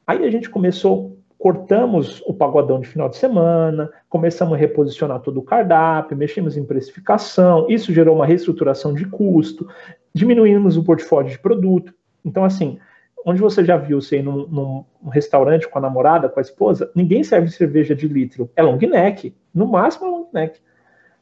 Aí 0.05 0.23
a 0.23 0.29
gente 0.29 0.49
começou, 0.49 1.14
cortamos 1.45 2.23
o 2.25 2.33
pagodão 2.33 2.79
de 2.79 2.87
final 2.87 3.07
de 3.07 3.17
semana, 3.17 3.91
começamos 4.09 4.55
a 4.55 4.57
reposicionar 4.57 5.19
todo 5.19 5.39
o 5.39 5.43
cardápio, 5.43 6.17
mexemos 6.17 6.57
em 6.57 6.65
precificação, 6.65 7.67
isso 7.69 7.93
gerou 7.93 8.15
uma 8.15 8.25
reestruturação 8.25 8.95
de 8.95 9.05
custo, 9.05 9.67
diminuímos 10.11 10.75
o 10.75 10.83
portfólio 10.83 11.29
de 11.29 11.37
produto. 11.37 11.93
Então, 12.25 12.43
assim, 12.43 12.79
onde 13.23 13.39
você 13.39 13.63
já 13.63 13.77
viu 13.77 14.01
você 14.01 14.17
ir 14.17 14.23
num, 14.23 14.47
num, 14.47 15.09
restaurante 15.11 15.69
com 15.69 15.77
a 15.77 15.81
namorada, 15.83 16.27
com 16.27 16.39
a 16.39 16.41
esposa, 16.41 16.89
ninguém 16.95 17.23
serve 17.23 17.47
cerveja 17.51 17.93
de 17.93 18.07
litro. 18.07 18.49
É 18.55 18.63
long 18.63 18.77
neck. 18.77 19.31
No 19.53 19.67
máximo 19.67 20.07
é 20.07 20.09
long 20.09 20.27
neck. 20.33 20.59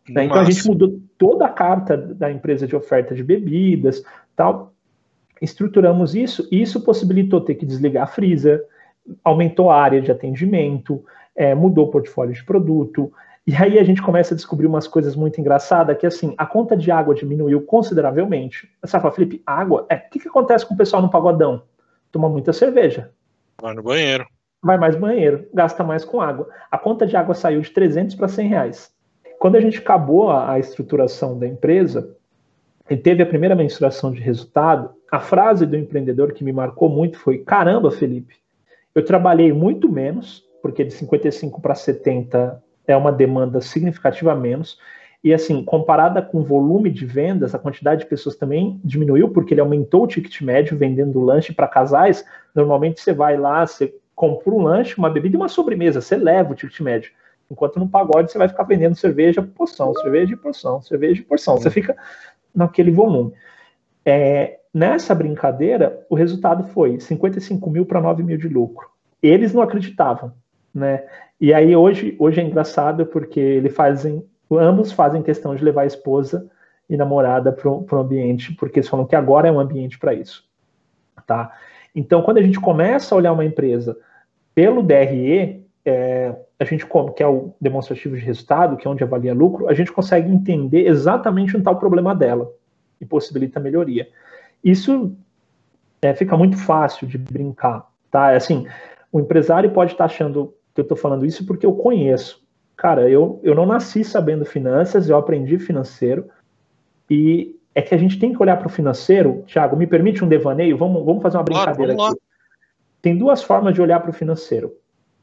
Né? 0.07 0.23
Então 0.23 0.39
a 0.39 0.45
gente 0.45 0.65
mudou 0.65 1.01
toda 1.17 1.47
a 1.47 1.49
carta 1.49 1.97
da 1.97 2.31
empresa 2.31 2.65
de 2.65 2.77
oferta 2.77 3.13
de 3.13 3.25
bebidas, 3.25 4.01
tal. 4.37 4.73
Estruturamos 5.41 6.15
isso 6.15 6.47
e 6.49 6.61
isso 6.61 6.79
possibilitou 6.79 7.41
ter 7.41 7.55
que 7.55 7.65
desligar 7.65 8.03
a 8.03 8.07
freezer, 8.07 8.65
aumentou 9.24 9.69
a 9.69 9.81
área 9.81 10.01
de 10.01 10.12
atendimento, 10.12 11.03
é, 11.36 11.53
mudou 11.53 11.88
o 11.88 11.91
portfólio 11.91 12.33
de 12.33 12.43
produto. 12.43 13.12
E 13.45 13.55
aí 13.55 13.77
a 13.77 13.83
gente 13.83 14.01
começa 14.01 14.33
a 14.33 14.38
descobrir 14.38 14.67
umas 14.67 14.88
coisas 14.88 15.15
muito 15.15 15.39
engraçadas, 15.41 15.98
que 15.98 16.05
assim, 16.05 16.33
a 16.38 16.45
conta 16.45 16.77
de 16.77 16.89
água 16.91 17.13
diminuiu 17.13 17.62
consideravelmente. 17.62 18.69
Você 18.81 19.00
fala, 19.00 19.13
Felipe, 19.13 19.41
água? 19.45 19.86
É, 19.89 19.95
o 19.95 20.10
que, 20.10 20.19
que 20.19 20.27
acontece 20.27 20.65
com 20.65 20.74
o 20.74 20.77
pessoal 20.77 21.01
no 21.01 21.10
pagodão? 21.10 21.63
Toma 22.12 22.29
muita 22.29 22.53
cerveja. 22.53 23.12
Vai 23.62 23.74
no 23.74 23.83
banheiro. 23.83 24.25
Vai 24.62 24.77
mais 24.77 24.95
banheiro, 24.95 25.45
gasta 25.53 25.83
mais 25.83 26.05
com 26.05 26.22
água. 26.22 26.48
A 26.72 26.77
conta 26.77 27.05
de 27.05 27.17
água 27.17 27.36
saiu 27.36 27.60
de 27.60 27.69
300 27.69 28.15
para 28.15 28.29
100 28.29 28.48
reais. 28.48 28.93
Quando 29.38 29.57
a 29.57 29.60
gente 29.60 29.79
acabou 29.79 30.29
a, 30.29 30.53
a 30.53 30.60
estruturação 30.60 31.38
da 31.38 31.45
empresa 31.45 32.15
e 32.89 32.95
teve 32.95 33.22
a 33.22 33.25
primeira 33.25 33.55
mensuração 33.55 34.10
de 34.10 34.22
resultado, 34.22 34.91
a 35.12 35.19
frase 35.19 35.65
do 35.65 35.75
empreendedor 35.75 36.31
que 36.31 36.45
me 36.45 36.53
marcou 36.53 36.88
muito 36.88 37.19
foi: 37.19 37.39
Caramba, 37.39 37.91
Felipe, 37.91 38.36
eu 38.95 39.03
trabalhei 39.03 39.51
muito 39.51 39.91
menos, 39.91 40.43
porque 40.62 40.83
de 40.83 40.93
55 40.93 41.62
para 41.62 41.75
70 41.75 42.62
é 42.88 42.95
uma 42.95 43.12
demanda 43.12 43.62
significativa 43.62 44.35
menos. 44.35 44.77
E 45.23 45.33
assim, 45.33 45.63
comparada 45.63 46.21
com 46.21 46.39
o 46.39 46.43
volume 46.43 46.89
de 46.89 47.05
vendas, 47.05 47.55
a 47.55 47.59
quantidade 47.59 48.01
de 48.01 48.07
pessoas 48.07 48.35
também 48.35 48.79
diminuiu, 48.83 49.29
porque 49.29 49.53
ele 49.53 49.62
aumentou 49.62 50.03
o 50.03 50.07
ticket 50.07 50.41
médio 50.41 50.77
vendendo 50.77 51.21
lanche 51.21 51.53
para 51.53 51.67
casais. 51.67 52.25
Normalmente 52.53 53.00
você 53.00 53.13
vai 53.13 53.38
lá, 53.38 53.65
você 53.65 53.95
compra 54.13 54.53
um 54.53 54.62
lanche, 54.62 54.97
uma 54.97 55.09
bebida 55.09 55.35
e 55.35 55.38
uma 55.38 55.47
sobremesa, 55.47 56.01
você 56.01 56.17
leva 56.17 56.51
o 56.51 56.55
ticket 56.55 56.79
médio. 56.81 57.12
Enquanto 57.50 57.79
no 57.79 57.88
pagode 57.88 58.31
você 58.31 58.38
vai 58.38 58.47
ficar 58.47 58.63
vendendo 58.63 58.95
cerveja 58.95 59.41
por 59.41 59.51
porção, 59.51 59.93
cerveja 59.95 60.27
de 60.27 60.35
porção, 60.35 60.81
cerveja 60.81 61.15
de 61.15 61.23
porção. 61.23 61.57
Você 61.57 61.69
fica 61.69 61.95
naquele 62.53 62.91
volume. 62.91 63.33
É, 64.05 64.60
nessa 64.74 65.15
brincadeira, 65.15 66.05
o 66.10 66.15
resultado 66.15 66.65
foi 66.69 67.00
55 67.00 67.69
mil 67.69 67.86
para 67.86 68.01
9 68.01 68.24
mil 68.24 68.38
de 68.38 68.48
lucro. 68.48 68.88
Eles 69.22 69.53
não 69.53 69.62
acreditavam, 69.62 70.33
né? 70.74 71.05
E 71.39 71.53
aí 71.53 71.75
hoje, 71.75 72.15
hoje 72.19 72.41
é 72.41 72.43
engraçado 72.43 73.05
porque 73.05 73.39
eles 73.39 73.74
fazem, 73.74 74.25
ambos 74.51 74.91
fazem 74.91 75.22
questão 75.22 75.55
de 75.55 75.63
levar 75.63 75.83
a 75.83 75.88
esposa 75.88 76.50
e 76.89 76.98
namorada 76.98 77.51
para 77.51 77.69
o 77.69 77.88
ambiente, 77.95 78.53
porque 78.53 78.79
eles 78.79 78.89
falam 78.89 79.05
que 79.05 79.15
agora 79.15 79.48
é 79.48 79.51
um 79.51 79.60
ambiente 79.60 79.98
para 79.98 80.13
isso, 80.13 80.43
tá? 81.25 81.51
Então, 81.95 82.22
quando 82.22 82.38
a 82.38 82.41
gente 82.41 82.60
começa 82.60 83.13
a 83.13 83.17
olhar 83.17 83.33
uma 83.33 83.45
empresa 83.45 83.98
pelo 84.53 84.83
DRE, 84.83 85.65
é, 85.86 86.36
a 86.60 86.65
gente, 86.65 86.86
que 87.15 87.24
é 87.24 87.27
o 87.27 87.53
demonstrativo 87.60 88.15
de 88.15 88.24
resultado, 88.24 88.77
que 88.77 88.88
é 88.88 88.91
onde 88.91 89.03
avalia 89.03 89.33
lucro, 89.33 89.67
a 89.67 89.74
gente 89.74 89.91
consegue 89.91 90.31
entender 90.31 90.88
exatamente 90.88 91.51
onde 91.51 91.60
está 91.60 91.72
o 91.72 91.79
problema 91.79 92.15
dela 92.15 92.51
e 93.03 93.05
possibilita 93.05 93.60
melhoria. 93.60 94.10
Isso 94.63 95.15
é, 96.01 96.13
fica 96.13 96.36
muito 96.36 96.57
fácil 96.57 97.07
de 97.07 97.17
brincar, 97.17 97.88
tá? 98.10 98.31
É 98.31 98.36
assim, 98.36 98.67
o 99.12 99.19
empresário 99.19 99.72
pode 99.72 99.91
estar 99.91 100.07
tá 100.07 100.13
achando 100.13 100.53
que 100.74 100.81
eu 100.81 100.83
estou 100.83 100.98
falando 100.98 101.25
isso 101.25 101.45
porque 101.45 101.65
eu 101.65 101.74
conheço. 101.74 102.41
Cara, 102.75 103.10
eu, 103.10 103.39
eu 103.43 103.53
não 103.53 103.65
nasci 103.65 104.03
sabendo 104.03 104.45
finanças, 104.45 105.07
eu 105.07 105.15
aprendi 105.15 105.60
financeiro 105.60 106.27
e 107.10 107.55
é 107.75 107.81
que 107.81 107.93
a 107.93 107.98
gente 107.98 108.19
tem 108.19 108.33
que 108.33 108.41
olhar 108.41 108.57
para 108.57 108.67
o 108.67 108.72
financeiro. 108.72 109.43
Tiago, 109.45 109.75
me 109.75 109.86
permite 109.86 110.24
um 110.24 110.27
devaneio? 110.27 110.77
Vamos, 110.77 111.05
vamos 111.05 111.22
fazer 111.22 111.38
uma 111.38 111.43
brincadeira 111.43 111.95
claro, 111.95 112.13
aqui. 112.13 112.22
Tem 113.01 113.17
duas 113.17 113.43
formas 113.43 113.74
de 113.74 113.81
olhar 113.81 114.00
para 114.00 114.10
o 114.10 114.13
financeiro: 114.13 114.74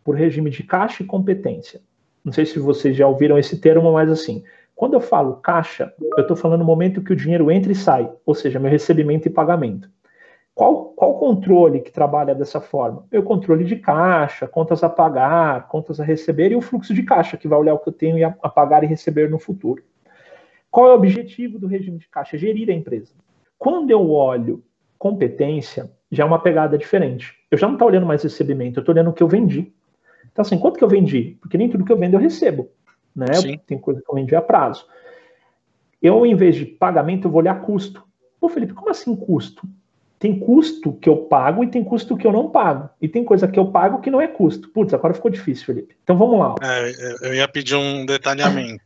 por 0.04 0.14
regime 0.14 0.50
de 0.50 0.62
caixa 0.62 1.02
e 1.02 1.06
competência. 1.06 1.80
Não 2.24 2.32
sei 2.32 2.44
se 2.44 2.58
vocês 2.58 2.96
já 2.96 3.06
ouviram 3.06 3.38
esse 3.38 3.58
termo, 3.58 3.92
mas 3.92 4.10
assim, 4.10 4.44
quando 4.80 4.94
eu 4.94 5.00
falo 5.02 5.34
caixa, 5.34 5.92
eu 6.16 6.22
estou 6.22 6.34
falando 6.34 6.60
no 6.60 6.64
momento 6.64 7.02
que 7.02 7.12
o 7.12 7.16
dinheiro 7.16 7.50
entra 7.50 7.70
e 7.70 7.74
sai, 7.74 8.10
ou 8.24 8.34
seja, 8.34 8.58
meu 8.58 8.70
recebimento 8.70 9.28
e 9.28 9.30
pagamento. 9.30 9.90
Qual, 10.54 10.94
qual 10.96 11.18
controle 11.18 11.80
que 11.80 11.92
trabalha 11.92 12.34
dessa 12.34 12.62
forma? 12.62 13.04
O 13.12 13.22
controle 13.22 13.62
de 13.62 13.76
caixa, 13.76 14.48
contas 14.48 14.82
a 14.82 14.88
pagar, 14.88 15.68
contas 15.68 16.00
a 16.00 16.04
receber 16.04 16.50
e 16.50 16.56
o 16.56 16.62
fluxo 16.62 16.94
de 16.94 17.02
caixa, 17.02 17.36
que 17.36 17.46
vai 17.46 17.58
olhar 17.58 17.74
o 17.74 17.78
que 17.78 17.90
eu 17.90 17.92
tenho 17.92 18.26
a 18.26 18.48
pagar 18.48 18.82
e 18.82 18.86
receber 18.86 19.28
no 19.28 19.38
futuro. 19.38 19.82
Qual 20.70 20.86
é 20.86 20.92
o 20.92 20.96
objetivo 20.96 21.58
do 21.58 21.66
regime 21.66 21.98
de 21.98 22.08
caixa? 22.08 22.38
Gerir 22.38 22.70
a 22.70 22.72
empresa. 22.72 23.12
Quando 23.58 23.90
eu 23.90 24.10
olho 24.10 24.64
competência, 24.98 25.90
já 26.10 26.24
é 26.24 26.26
uma 26.26 26.38
pegada 26.38 26.78
diferente. 26.78 27.34
Eu 27.50 27.58
já 27.58 27.66
não 27.66 27.74
estou 27.74 27.86
olhando 27.86 28.06
mais 28.06 28.22
recebimento, 28.22 28.78
eu 28.78 28.80
estou 28.80 28.94
olhando 28.94 29.10
o 29.10 29.12
que 29.12 29.22
eu 29.22 29.28
vendi. 29.28 29.74
Então, 30.32 30.40
assim, 30.40 30.58
quanto 30.58 30.78
que 30.78 30.84
eu 30.84 30.88
vendi? 30.88 31.36
Porque 31.38 31.58
nem 31.58 31.68
tudo 31.68 31.84
que 31.84 31.92
eu 31.92 31.98
vendo 31.98 32.14
eu 32.14 32.20
recebo. 32.20 32.70
Né? 33.14 33.26
Tem 33.66 33.78
coisa 33.78 34.00
que 34.00 34.10
eu 34.10 34.14
vendi 34.14 34.34
a 34.34 34.42
prazo. 34.42 34.86
Eu, 36.00 36.24
em 36.24 36.34
vez 36.34 36.56
de 36.56 36.64
pagamento, 36.64 37.26
eu 37.26 37.30
vou 37.30 37.40
olhar 37.40 37.60
custo. 37.60 38.02
Pô, 38.40 38.48
Felipe, 38.48 38.72
como 38.72 38.90
assim 38.90 39.14
custo? 39.14 39.68
Tem 40.18 40.38
custo 40.38 40.92
que 40.94 41.08
eu 41.08 41.16
pago 41.16 41.64
e 41.64 41.68
tem 41.68 41.82
custo 41.82 42.16
que 42.16 42.26
eu 42.26 42.32
não 42.32 42.50
pago. 42.50 42.90
E 43.00 43.08
tem 43.08 43.24
coisa 43.24 43.48
que 43.48 43.58
eu 43.58 43.66
pago 43.70 44.00
que 44.00 44.10
não 44.10 44.20
é 44.20 44.26
custo. 44.26 44.68
Putz, 44.68 44.92
agora 44.92 45.14
ficou 45.14 45.30
difícil, 45.30 45.66
Felipe. 45.66 45.96
Então 46.02 46.16
vamos 46.16 46.38
lá. 46.38 46.54
É, 46.62 47.28
eu 47.28 47.34
ia 47.34 47.48
pedir 47.48 47.74
um 47.74 48.04
detalhamento. 48.04 48.84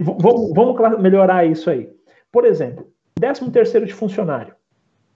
Vamos, 0.00 0.52
vamos 0.54 1.00
melhorar 1.00 1.46
isso 1.46 1.70
aí. 1.70 1.88
Por 2.30 2.44
exemplo, 2.44 2.90
13 3.14 3.50
terceiro 3.50 3.86
de 3.86 3.94
funcionário. 3.94 4.54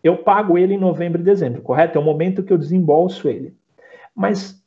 Eu 0.02 0.18
pago 0.18 0.56
ele 0.56 0.74
em 0.74 0.78
novembro 0.78 1.20
e 1.20 1.24
dezembro, 1.24 1.60
correto? 1.60 1.98
É 1.98 2.00
o 2.00 2.04
momento 2.04 2.42
que 2.42 2.52
eu 2.52 2.58
desembolso 2.58 3.28
ele. 3.28 3.54
Mas 4.14 4.59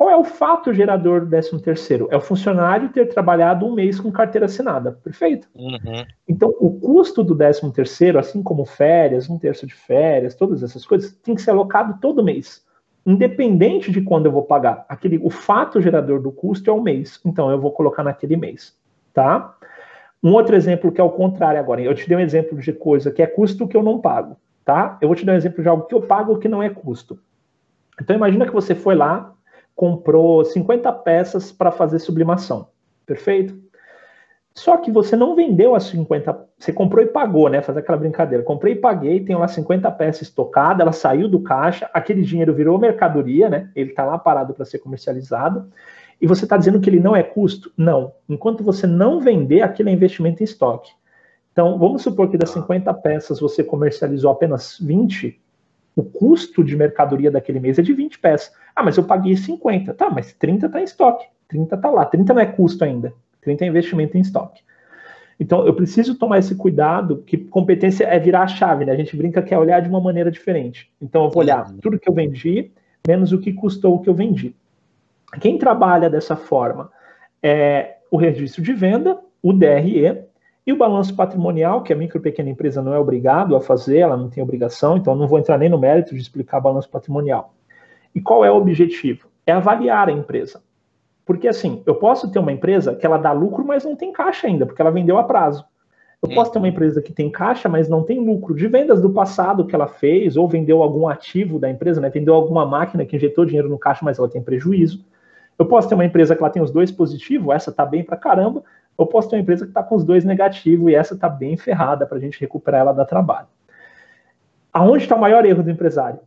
qual 0.00 0.08
é 0.08 0.16
o 0.16 0.24
fato 0.24 0.72
gerador 0.72 1.20
do 1.20 1.28
13 1.28 1.60
terceiro? 1.60 2.08
É 2.10 2.16
o 2.16 2.22
funcionário 2.22 2.88
ter 2.88 3.04
trabalhado 3.10 3.66
um 3.66 3.74
mês 3.74 4.00
com 4.00 4.10
carteira 4.10 4.46
assinada, 4.46 4.92
perfeito? 4.92 5.46
Uhum. 5.54 6.06
Então, 6.26 6.54
o 6.58 6.80
custo 6.80 7.22
do 7.22 7.36
13 7.36 7.70
terceiro, 7.70 8.18
assim 8.18 8.42
como 8.42 8.64
férias, 8.64 9.28
um 9.28 9.38
terço 9.38 9.66
de 9.66 9.74
férias, 9.74 10.34
todas 10.34 10.62
essas 10.62 10.86
coisas, 10.86 11.12
tem 11.22 11.34
que 11.34 11.42
ser 11.42 11.50
alocado 11.50 11.98
todo 12.00 12.24
mês, 12.24 12.64
independente 13.04 13.92
de 13.92 14.00
quando 14.00 14.24
eu 14.24 14.32
vou 14.32 14.42
pagar. 14.42 14.86
Aquele, 14.88 15.18
o 15.18 15.28
fato 15.28 15.82
gerador 15.82 16.18
do 16.18 16.32
custo 16.32 16.70
é 16.70 16.72
o 16.72 16.80
mês, 16.80 17.20
então 17.22 17.50
eu 17.50 17.60
vou 17.60 17.70
colocar 17.70 18.02
naquele 18.02 18.38
mês, 18.38 18.74
tá? 19.12 19.54
Um 20.22 20.32
outro 20.32 20.56
exemplo 20.56 20.90
que 20.90 21.00
é 21.02 21.04
o 21.04 21.10
contrário 21.10 21.60
agora, 21.60 21.82
eu 21.82 21.94
te 21.94 22.08
dei 22.08 22.16
um 22.16 22.20
exemplo 22.20 22.58
de 22.58 22.72
coisa 22.72 23.10
que 23.10 23.20
é 23.20 23.26
custo 23.26 23.68
que 23.68 23.76
eu 23.76 23.82
não 23.82 24.00
pago, 24.00 24.38
tá? 24.64 24.96
Eu 25.02 25.08
vou 25.08 25.14
te 25.14 25.26
dar 25.26 25.34
um 25.34 25.36
exemplo 25.36 25.62
de 25.62 25.68
algo 25.68 25.84
que 25.84 25.94
eu 25.94 26.00
pago 26.00 26.38
que 26.38 26.48
não 26.48 26.62
é 26.62 26.70
custo. 26.70 27.18
Então 28.00 28.16
imagina 28.16 28.46
que 28.46 28.52
você 28.54 28.74
foi 28.74 28.94
lá, 28.94 29.34
comprou 29.80 30.44
50 30.44 30.92
peças 30.92 31.50
para 31.50 31.70
fazer 31.70 32.00
sublimação. 32.00 32.68
Perfeito? 33.06 33.58
Só 34.54 34.76
que 34.76 34.90
você 34.90 35.16
não 35.16 35.34
vendeu 35.34 35.74
as 35.74 35.84
50, 35.84 36.48
você 36.58 36.70
comprou 36.70 37.02
e 37.02 37.08
pagou, 37.08 37.48
né? 37.48 37.62
Fazer 37.62 37.78
aquela 37.78 37.96
brincadeira. 37.96 38.44
Comprei 38.44 38.74
e 38.74 38.76
paguei, 38.76 39.24
tenho 39.24 39.38
lá 39.38 39.48
50 39.48 39.90
peças 39.92 40.28
estocadas, 40.28 40.82
ela 40.82 40.92
saiu 40.92 41.30
do 41.30 41.40
caixa, 41.40 41.88
aquele 41.94 42.20
dinheiro 42.20 42.52
virou 42.52 42.78
mercadoria, 42.78 43.48
né? 43.48 43.70
Ele 43.74 43.88
está 43.88 44.04
lá 44.04 44.18
parado 44.18 44.52
para 44.52 44.66
ser 44.66 44.80
comercializado. 44.80 45.72
E 46.20 46.26
você 46.26 46.44
está 46.44 46.58
dizendo 46.58 46.78
que 46.78 46.90
ele 46.90 47.00
não 47.00 47.16
é 47.16 47.22
custo? 47.22 47.72
Não. 47.74 48.12
Enquanto 48.28 48.62
você 48.62 48.86
não 48.86 49.18
vender, 49.18 49.62
aquele 49.62 49.88
é 49.88 49.94
investimento 49.94 50.42
em 50.42 50.44
estoque. 50.44 50.92
Então, 51.52 51.78
vamos 51.78 52.02
supor 52.02 52.28
que 52.28 52.36
das 52.36 52.50
50 52.50 52.92
peças 52.94 53.40
você 53.40 53.64
comercializou 53.64 54.30
apenas 54.30 54.76
20, 54.78 55.39
o 56.00 56.04
custo 56.04 56.64
de 56.64 56.76
mercadoria 56.76 57.30
daquele 57.30 57.60
mês 57.60 57.78
é 57.78 57.82
de 57.82 57.92
20 57.92 58.18
peças. 58.18 58.52
Ah, 58.74 58.82
mas 58.82 58.96
eu 58.96 59.04
paguei 59.04 59.36
50. 59.36 59.94
Tá, 59.94 60.10
mas 60.10 60.32
30 60.32 60.66
está 60.66 60.80
em 60.80 60.84
estoque. 60.84 61.26
30 61.48 61.74
está 61.74 61.90
lá. 61.90 62.04
30 62.04 62.34
não 62.34 62.40
é 62.40 62.46
custo 62.46 62.84
ainda. 62.84 63.12
30 63.42 63.64
é 63.64 63.68
investimento 63.68 64.16
em 64.16 64.20
estoque. 64.20 64.62
Então, 65.38 65.66
eu 65.66 65.72
preciso 65.74 66.14
tomar 66.16 66.38
esse 66.38 66.54
cuidado, 66.54 67.22
que 67.26 67.38
competência 67.38 68.04
é 68.04 68.18
virar 68.18 68.42
a 68.42 68.46
chave, 68.46 68.84
né? 68.84 68.92
A 68.92 68.96
gente 68.96 69.16
brinca 69.16 69.40
que 69.40 69.54
é 69.54 69.58
olhar 69.58 69.80
de 69.80 69.88
uma 69.88 70.00
maneira 70.00 70.30
diferente. 70.30 70.92
Então, 71.00 71.24
eu 71.24 71.30
vou 71.30 71.42
olhar 71.42 71.66
uhum. 71.66 71.78
tudo 71.78 71.98
que 71.98 72.08
eu 72.08 72.12
vendi, 72.14 72.70
menos 73.06 73.32
o 73.32 73.38
que 73.38 73.52
custou 73.52 73.94
o 73.94 74.00
que 74.00 74.10
eu 74.10 74.14
vendi. 74.14 74.54
Quem 75.40 75.56
trabalha 75.56 76.10
dessa 76.10 76.36
forma 76.36 76.90
é 77.42 77.96
o 78.10 78.18
registro 78.18 78.62
de 78.62 78.74
venda, 78.74 79.18
o 79.42 79.52
DRE, 79.52 80.24
e 80.70 80.72
o 80.72 80.76
balanço 80.76 81.16
patrimonial, 81.16 81.82
que 81.82 81.92
a 81.92 81.96
micro 81.96 82.18
e 82.18 82.22
pequena 82.22 82.48
empresa 82.48 82.80
não 82.80 82.94
é 82.94 82.98
obrigado 82.98 83.56
a 83.56 83.60
fazer, 83.60 83.98
ela 83.98 84.16
não 84.16 84.30
tem 84.30 84.40
obrigação, 84.40 84.96
então 84.96 85.16
não 85.16 85.26
vou 85.26 85.36
entrar 85.36 85.58
nem 85.58 85.68
no 85.68 85.78
mérito 85.78 86.14
de 86.14 86.20
explicar 86.20 86.60
balanço 86.60 86.88
patrimonial. 86.88 87.52
E 88.14 88.20
qual 88.20 88.44
é 88.44 88.50
o 88.52 88.56
objetivo? 88.56 89.26
É 89.44 89.52
avaliar 89.52 90.08
a 90.08 90.12
empresa. 90.12 90.62
Porque 91.26 91.48
assim, 91.48 91.82
eu 91.86 91.96
posso 91.96 92.30
ter 92.30 92.38
uma 92.38 92.52
empresa 92.52 92.94
que 92.94 93.04
ela 93.04 93.18
dá 93.18 93.32
lucro, 93.32 93.64
mas 93.64 93.84
não 93.84 93.96
tem 93.96 94.12
caixa 94.12 94.46
ainda, 94.46 94.64
porque 94.64 94.80
ela 94.80 94.92
vendeu 94.92 95.18
a 95.18 95.24
prazo. 95.24 95.64
Eu 96.22 96.28
posso 96.28 96.52
ter 96.52 96.58
uma 96.58 96.68
empresa 96.68 97.02
que 97.02 97.12
tem 97.12 97.28
caixa, 97.30 97.68
mas 97.68 97.88
não 97.88 98.04
tem 98.04 98.24
lucro 98.24 98.54
de 98.54 98.68
vendas 98.68 99.02
do 99.02 99.10
passado 99.10 99.66
que 99.66 99.74
ela 99.74 99.88
fez, 99.88 100.36
ou 100.36 100.46
vendeu 100.46 100.82
algum 100.82 101.08
ativo 101.08 101.58
da 101.58 101.68
empresa, 101.68 102.00
né? 102.00 102.10
Vendeu 102.10 102.34
alguma 102.34 102.64
máquina 102.64 103.04
que 103.04 103.16
injetou 103.16 103.44
dinheiro 103.44 103.68
no 103.68 103.78
caixa, 103.78 104.04
mas 104.04 104.20
ela 104.20 104.28
tem 104.28 104.40
prejuízo. 104.40 105.04
Eu 105.58 105.66
posso 105.66 105.88
ter 105.88 105.96
uma 105.96 106.04
empresa 106.04 106.36
que 106.36 106.42
ela 106.42 106.50
tem 106.50 106.62
os 106.62 106.70
dois 106.70 106.92
positivos, 106.92 107.54
essa 107.54 107.72
tá 107.72 107.84
bem 107.84 108.04
pra 108.04 108.16
caramba. 108.16 108.62
Eu 108.98 109.06
posso 109.06 109.28
ter 109.28 109.36
uma 109.36 109.42
empresa 109.42 109.66
que 109.66 109.72
tá 109.72 109.82
com 109.82 109.94
os 109.94 110.04
dois 110.04 110.24
negativos 110.24 110.90
e 110.90 110.94
essa 110.94 111.16
tá 111.16 111.28
bem 111.28 111.56
ferrada 111.56 112.06
para 112.06 112.18
a 112.18 112.20
gente 112.20 112.40
recuperar 112.40 112.82
ela 112.82 112.92
da 112.92 113.04
trabalho. 113.04 113.48
Aonde 114.72 115.04
está 115.04 115.16
o 115.16 115.20
maior 115.20 115.44
erro 115.44 115.62
do 115.62 115.70
empresário? 115.70 116.20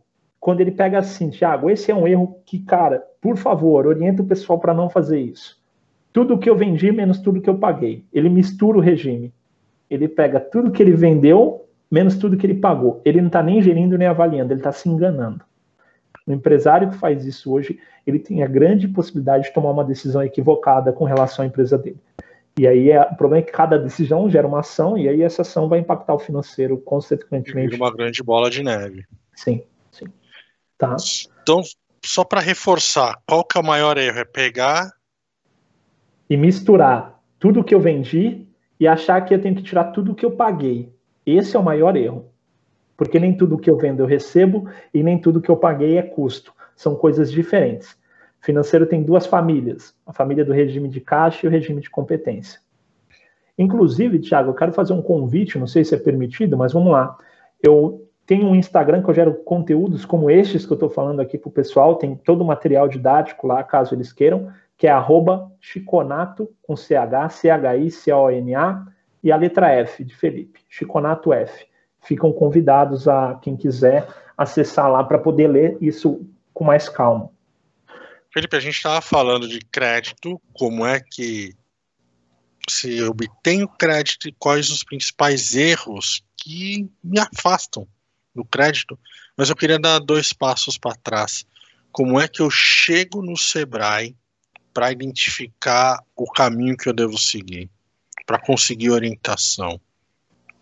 quando 0.44 0.60
ele 0.60 0.72
pega 0.72 0.98
assim, 0.98 1.30
Thiago, 1.30 1.70
esse 1.70 1.90
é 1.90 1.94
um 1.94 2.06
erro 2.06 2.38
que, 2.44 2.58
cara, 2.58 3.02
por 3.18 3.34
favor, 3.38 3.86
orienta 3.86 4.20
o 4.20 4.26
pessoal 4.26 4.58
para 4.58 4.74
não 4.74 4.90
fazer 4.90 5.18
isso. 5.18 5.58
Tudo 6.12 6.36
que 6.36 6.50
eu 6.50 6.54
vendi 6.54 6.92
menos 6.92 7.18
tudo 7.18 7.40
que 7.40 7.48
eu 7.48 7.56
paguei. 7.56 8.04
Ele 8.12 8.28
mistura 8.28 8.76
o 8.76 8.80
regime. 8.82 9.32
Ele 9.88 10.06
pega 10.06 10.38
tudo 10.38 10.70
que 10.70 10.82
ele 10.82 10.92
vendeu 10.92 11.66
menos 11.90 12.18
tudo 12.18 12.36
que 12.36 12.44
ele 12.44 12.56
pagou. 12.56 13.00
Ele 13.06 13.22
não 13.22 13.28
está 13.28 13.42
nem 13.42 13.62
gerindo 13.62 13.96
nem 13.96 14.06
avaliando, 14.06 14.52
ele 14.52 14.60
está 14.60 14.70
se 14.70 14.86
enganando. 14.86 15.42
O 16.26 16.32
empresário 16.32 16.90
que 16.90 16.96
faz 16.98 17.24
isso 17.24 17.50
hoje, 17.50 17.78
ele 18.06 18.18
tem 18.18 18.42
a 18.42 18.46
grande 18.46 18.86
possibilidade 18.86 19.44
de 19.44 19.54
tomar 19.54 19.70
uma 19.70 19.82
decisão 19.82 20.22
equivocada 20.22 20.92
com 20.92 21.06
relação 21.06 21.42
à 21.42 21.48
empresa 21.48 21.78
dele. 21.78 22.02
E 22.58 22.66
aí 22.66 22.90
é, 22.90 23.00
o 23.00 23.16
problema 23.16 23.42
é 23.42 23.46
que 23.46 23.52
cada 23.52 23.78
decisão 23.78 24.30
gera 24.30 24.46
uma 24.46 24.60
ação 24.60 24.96
e 24.96 25.08
aí 25.08 25.22
essa 25.22 25.42
ação 25.42 25.68
vai 25.68 25.80
impactar 25.80 26.14
o 26.14 26.18
financeiro 26.18 26.78
consequentemente. 26.78 27.74
uma 27.74 27.92
grande 27.92 28.22
bola 28.22 28.48
de 28.48 28.62
neve. 28.62 29.04
Sim. 29.34 29.62
Tá. 30.78 30.96
Então, 31.42 31.62
só 32.04 32.24
para 32.24 32.40
reforçar, 32.40 33.20
qual 33.26 33.44
que 33.44 33.56
é 33.56 33.60
o 33.60 33.64
maior 33.64 33.96
erro? 33.96 34.18
É 34.18 34.24
pegar 34.24 34.92
e 36.28 36.36
misturar 36.36 37.20
tudo 37.38 37.64
que 37.64 37.74
eu 37.74 37.80
vendi 37.80 38.46
e 38.78 38.86
achar 38.86 39.20
que 39.24 39.34
eu 39.34 39.40
tenho 39.40 39.54
que 39.54 39.62
tirar 39.62 39.84
tudo 39.84 40.14
que 40.14 40.24
eu 40.24 40.32
paguei. 40.32 40.92
Esse 41.24 41.56
é 41.56 41.58
o 41.58 41.64
maior 41.64 41.96
erro. 41.96 42.30
Porque 42.96 43.18
nem 43.18 43.36
tudo 43.36 43.58
que 43.58 43.70
eu 43.70 43.76
vendo 43.76 44.00
eu 44.00 44.06
recebo 44.06 44.68
e 44.92 45.02
nem 45.02 45.18
tudo 45.18 45.40
que 45.40 45.50
eu 45.50 45.56
paguei 45.56 45.96
é 45.98 46.02
custo. 46.02 46.52
São 46.76 46.94
coisas 46.94 47.30
diferentes. 47.30 47.96
Financeiro 48.44 48.84
tem 48.84 49.02
duas 49.02 49.24
famílias: 49.26 49.94
a 50.06 50.12
família 50.12 50.44
do 50.44 50.52
regime 50.52 50.88
de 50.88 51.00
caixa 51.00 51.46
e 51.46 51.48
o 51.48 51.50
regime 51.50 51.80
de 51.80 51.88
competência. 51.88 52.60
Inclusive, 53.56 54.18
Thiago, 54.18 54.50
eu 54.50 54.54
quero 54.54 54.72
fazer 54.72 54.92
um 54.92 55.00
convite, 55.00 55.58
não 55.58 55.66
sei 55.66 55.82
se 55.82 55.94
é 55.94 55.98
permitido, 55.98 56.56
mas 56.56 56.72
vamos 56.72 56.92
lá. 56.92 57.16
Eu 57.62 58.06
tem 58.26 58.44
um 58.44 58.54
Instagram 58.54 59.02
que 59.02 59.08
eu 59.08 59.14
gero 59.14 59.34
conteúdos 59.34 60.04
como 60.04 60.30
estes 60.30 60.64
que 60.64 60.72
eu 60.72 60.76
estou 60.76 60.90
falando 60.90 61.20
aqui 61.20 61.38
para 61.38 61.48
o 61.48 61.52
pessoal, 61.52 61.96
tem 61.96 62.14
todo 62.16 62.40
o 62.40 62.44
material 62.44 62.88
didático 62.88 63.46
lá, 63.46 63.62
caso 63.62 63.94
eles 63.94 64.12
queiram, 64.12 64.50
que 64.76 64.86
é 64.86 64.90
arroba 64.90 65.50
chiconato, 65.60 66.50
com 66.62 66.74
CH, 66.74 67.30
C-H-I-C-O-N-A, 67.30 68.86
e 69.22 69.32
a 69.32 69.36
letra 69.36 69.70
F 69.72 70.04
de 70.04 70.14
Felipe, 70.14 70.60
Chiconato 70.68 71.32
F. 71.32 71.66
Ficam 72.00 72.32
convidados 72.32 73.08
a 73.08 73.38
quem 73.40 73.56
quiser 73.56 74.06
acessar 74.36 74.90
lá 74.90 75.02
para 75.04 75.18
poder 75.18 75.48
ler 75.48 75.78
isso 75.80 76.26
com 76.52 76.64
mais 76.64 76.88
calma. 76.88 77.30
Felipe, 78.34 78.56
a 78.56 78.60
gente 78.60 78.74
estava 78.74 79.00
falando 79.00 79.46
de 79.46 79.60
crédito, 79.60 80.42
como 80.52 80.84
é 80.84 80.98
que 80.98 81.54
se 82.68 83.00
obtém 83.04 83.62
o 83.62 83.68
crédito 83.68 84.26
e 84.26 84.32
quais 84.32 84.70
os 84.70 84.82
principais 84.82 85.54
erros 85.54 86.24
que 86.36 86.90
me 87.02 87.20
afastam 87.20 87.86
no 88.34 88.44
crédito, 88.44 88.98
mas 89.38 89.50
eu 89.50 89.54
queria 89.54 89.78
dar 89.78 90.00
dois 90.00 90.32
passos 90.32 90.76
para 90.76 90.96
trás. 90.96 91.46
Como 91.92 92.18
é 92.18 92.26
que 92.26 92.42
eu 92.42 92.50
chego 92.50 93.22
no 93.22 93.36
Sebrae 93.36 94.16
para 94.72 94.90
identificar 94.90 96.02
o 96.16 96.28
caminho 96.28 96.76
que 96.76 96.88
eu 96.88 96.92
devo 96.92 97.16
seguir, 97.16 97.70
para 98.26 98.40
conseguir 98.40 98.90
orientação? 98.90 99.80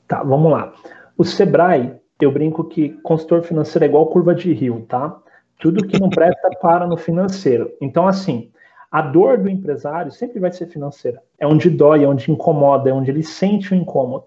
Tá, 0.07 0.23
vamos 0.23 0.53
lá. 0.53 0.75
O 1.17 1.25
Sebrae, 1.25 1.99
eu 2.21 2.31
brinco 2.31 2.69
que 2.69 2.91
consultor 3.03 3.43
financeiro 3.43 3.87
é 3.87 3.89
igual 3.89 4.11
curva 4.11 4.35
de 4.35 4.53
rio, 4.53 4.85
tá? 4.87 5.23
Tudo 5.63 5.87
que 5.87 6.01
não 6.01 6.11
presta 6.11 6.51
para 6.61 6.89
no 6.89 6.97
financeiro. 6.97 7.73
Então, 7.81 8.09
assim, 8.09 8.51
a 8.91 9.01
dor 9.01 9.39
do 9.39 9.49
empresário 9.49 10.11
sempre 10.11 10.41
vai 10.41 10.51
ser 10.51 10.67
financeira. 10.67 11.23
É 11.39 11.47
onde 11.47 11.71
dói, 11.71 12.03
é 12.03 12.09
onde 12.09 12.33
incomoda, 12.33 12.91
é 12.91 12.93
onde 12.93 13.13
ele 13.13 13.23
sente 13.23 13.73
o 13.73 13.77
incômodo. 13.77 14.25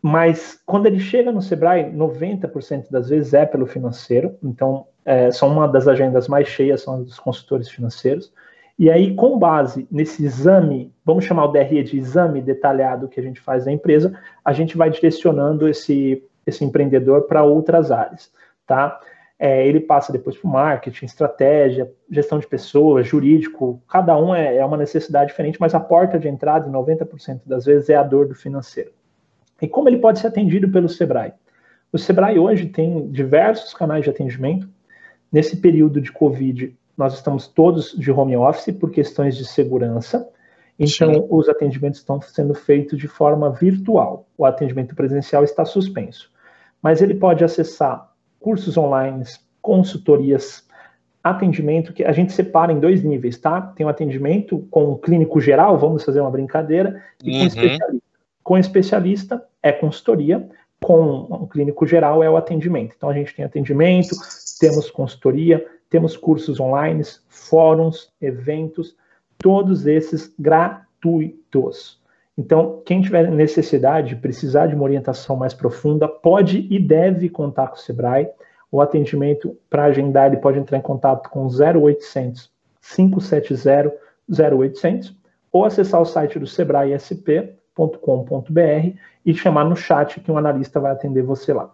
mas 0.00 0.60
quando 0.64 0.86
ele 0.86 0.98
chega 0.98 1.30
no 1.30 1.42
Sebrae, 1.42 1.92
90% 1.92 2.90
das 2.90 3.10
vezes 3.10 3.34
é 3.34 3.44
pelo 3.44 3.66
financeiro, 3.66 4.36
então 4.42 4.86
é, 5.04 5.30
são 5.30 5.48
uma 5.50 5.66
das 5.68 5.86
agendas 5.86 6.26
mais 6.26 6.48
cheias, 6.48 6.82
são 6.82 7.02
dos 7.02 7.18
consultores 7.18 7.68
financeiros. 7.68 8.32
E 8.78 8.90
aí, 8.90 9.14
com 9.14 9.38
base 9.38 9.86
nesse 9.90 10.24
exame, 10.24 10.90
vamos 11.04 11.24
chamar 11.24 11.44
o 11.44 11.52
DRE 11.52 11.82
de 11.82 11.98
exame 11.98 12.40
detalhado 12.40 13.08
que 13.08 13.20
a 13.20 13.22
gente 13.22 13.40
faz 13.40 13.66
na 13.66 13.72
empresa, 13.72 14.18
a 14.42 14.54
gente 14.54 14.76
vai 14.76 14.88
direcionando 14.88 15.68
esse, 15.68 16.22
esse 16.46 16.64
empreendedor 16.64 17.22
para 17.22 17.44
outras 17.44 17.90
áreas, 17.90 18.32
tá? 18.66 19.00
É, 19.38 19.66
ele 19.66 19.80
passa 19.80 20.12
depois 20.12 20.36
para 20.36 20.48
o 20.48 20.52
marketing, 20.52 21.06
estratégia, 21.06 21.90
gestão 22.08 22.38
de 22.38 22.46
pessoas, 22.46 23.06
jurídico, 23.06 23.82
cada 23.88 24.16
um 24.16 24.34
é, 24.34 24.56
é 24.56 24.64
uma 24.64 24.76
necessidade 24.76 25.30
diferente, 25.30 25.58
mas 25.60 25.74
a 25.74 25.80
porta 25.80 26.18
de 26.18 26.28
entrada, 26.28 26.70
90% 26.70 27.40
das 27.44 27.64
vezes, 27.64 27.88
é 27.90 27.96
a 27.96 28.02
dor 28.02 28.28
do 28.28 28.34
financeiro. 28.34 28.92
E 29.60 29.68
como 29.68 29.88
ele 29.88 29.98
pode 29.98 30.20
ser 30.20 30.28
atendido 30.28 30.68
pelo 30.70 30.88
Sebrae? 30.88 31.32
O 31.92 31.98
Sebrae 31.98 32.38
hoje 32.38 32.66
tem 32.66 33.08
diversos 33.10 33.72
canais 33.72 34.04
de 34.04 34.10
atendimento. 34.10 34.68
Nesse 35.30 35.56
período 35.56 36.00
de 36.00 36.12
Covid, 36.12 36.76
nós 36.96 37.14
estamos 37.14 37.46
todos 37.46 37.92
de 37.92 38.10
home 38.10 38.36
office 38.36 38.74
por 38.74 38.90
questões 38.90 39.36
de 39.36 39.44
segurança. 39.44 40.28
Então, 40.78 41.14
Sim. 41.14 41.26
os 41.30 41.48
atendimentos 41.48 42.00
estão 42.00 42.20
sendo 42.20 42.54
feitos 42.54 42.98
de 42.98 43.06
forma 43.06 43.50
virtual. 43.50 44.28
O 44.36 44.44
atendimento 44.44 44.94
presencial 44.94 45.44
está 45.44 45.64
suspenso. 45.64 46.30
Mas 46.82 47.00
ele 47.00 47.14
pode 47.14 47.44
acessar 47.44 48.12
cursos 48.44 48.76
online, 48.76 49.24
consultorias, 49.62 50.68
atendimento 51.22 51.94
que 51.94 52.04
a 52.04 52.12
gente 52.12 52.30
separa 52.30 52.70
em 52.70 52.78
dois 52.78 53.02
níveis, 53.02 53.38
tá? 53.38 53.58
Tem 53.58 53.86
o 53.86 53.88
um 53.88 53.90
atendimento 53.90 54.58
com 54.70 54.92
o 54.92 54.98
clínico 54.98 55.40
geral, 55.40 55.78
vamos 55.78 56.04
fazer 56.04 56.20
uma 56.20 56.30
brincadeira, 56.30 57.02
e 57.24 57.30
com 57.30 57.38
uhum. 57.38 57.46
especialista. 57.46 58.04
Com 58.42 58.58
especialista 58.58 59.44
é 59.62 59.72
consultoria, 59.72 60.46
com 60.82 61.20
o 61.22 61.46
clínico 61.46 61.86
geral 61.86 62.22
é 62.22 62.28
o 62.28 62.36
atendimento. 62.36 62.92
Então 62.94 63.08
a 63.08 63.14
gente 63.14 63.34
tem 63.34 63.46
atendimento, 63.46 64.14
temos 64.60 64.90
consultoria, 64.90 65.66
temos 65.88 66.14
cursos 66.14 66.60
online, 66.60 67.02
fóruns, 67.26 68.12
eventos, 68.20 68.94
todos 69.38 69.86
esses 69.86 70.34
gratuitos. 70.38 71.98
Então, 72.36 72.82
quem 72.84 73.00
tiver 73.00 73.30
necessidade, 73.30 74.16
precisar 74.16 74.66
de 74.66 74.74
uma 74.74 74.84
orientação 74.84 75.36
mais 75.36 75.54
profunda, 75.54 76.08
pode 76.08 76.66
e 76.68 76.80
deve 76.80 77.28
contar 77.28 77.68
com 77.68 77.76
o 77.76 77.78
Sebrae. 77.78 78.28
O 78.70 78.80
atendimento 78.80 79.56
para 79.70 79.84
agendar, 79.84 80.26
ele 80.26 80.40
pode 80.40 80.58
entrar 80.58 80.78
em 80.78 80.82
contato 80.82 81.30
com 81.30 81.46
0800 81.46 82.52
570 82.80 84.04
0800 84.28 85.16
ou 85.52 85.64
acessar 85.64 86.00
o 86.00 86.04
site 86.04 86.38
do 86.38 86.46
sebraesp.com.br 86.46 88.98
e 89.24 89.34
chamar 89.34 89.64
no 89.64 89.76
chat 89.76 90.20
que 90.20 90.30
um 90.30 90.36
analista 90.36 90.80
vai 90.80 90.92
atender 90.92 91.22
você 91.22 91.52
lá. 91.52 91.72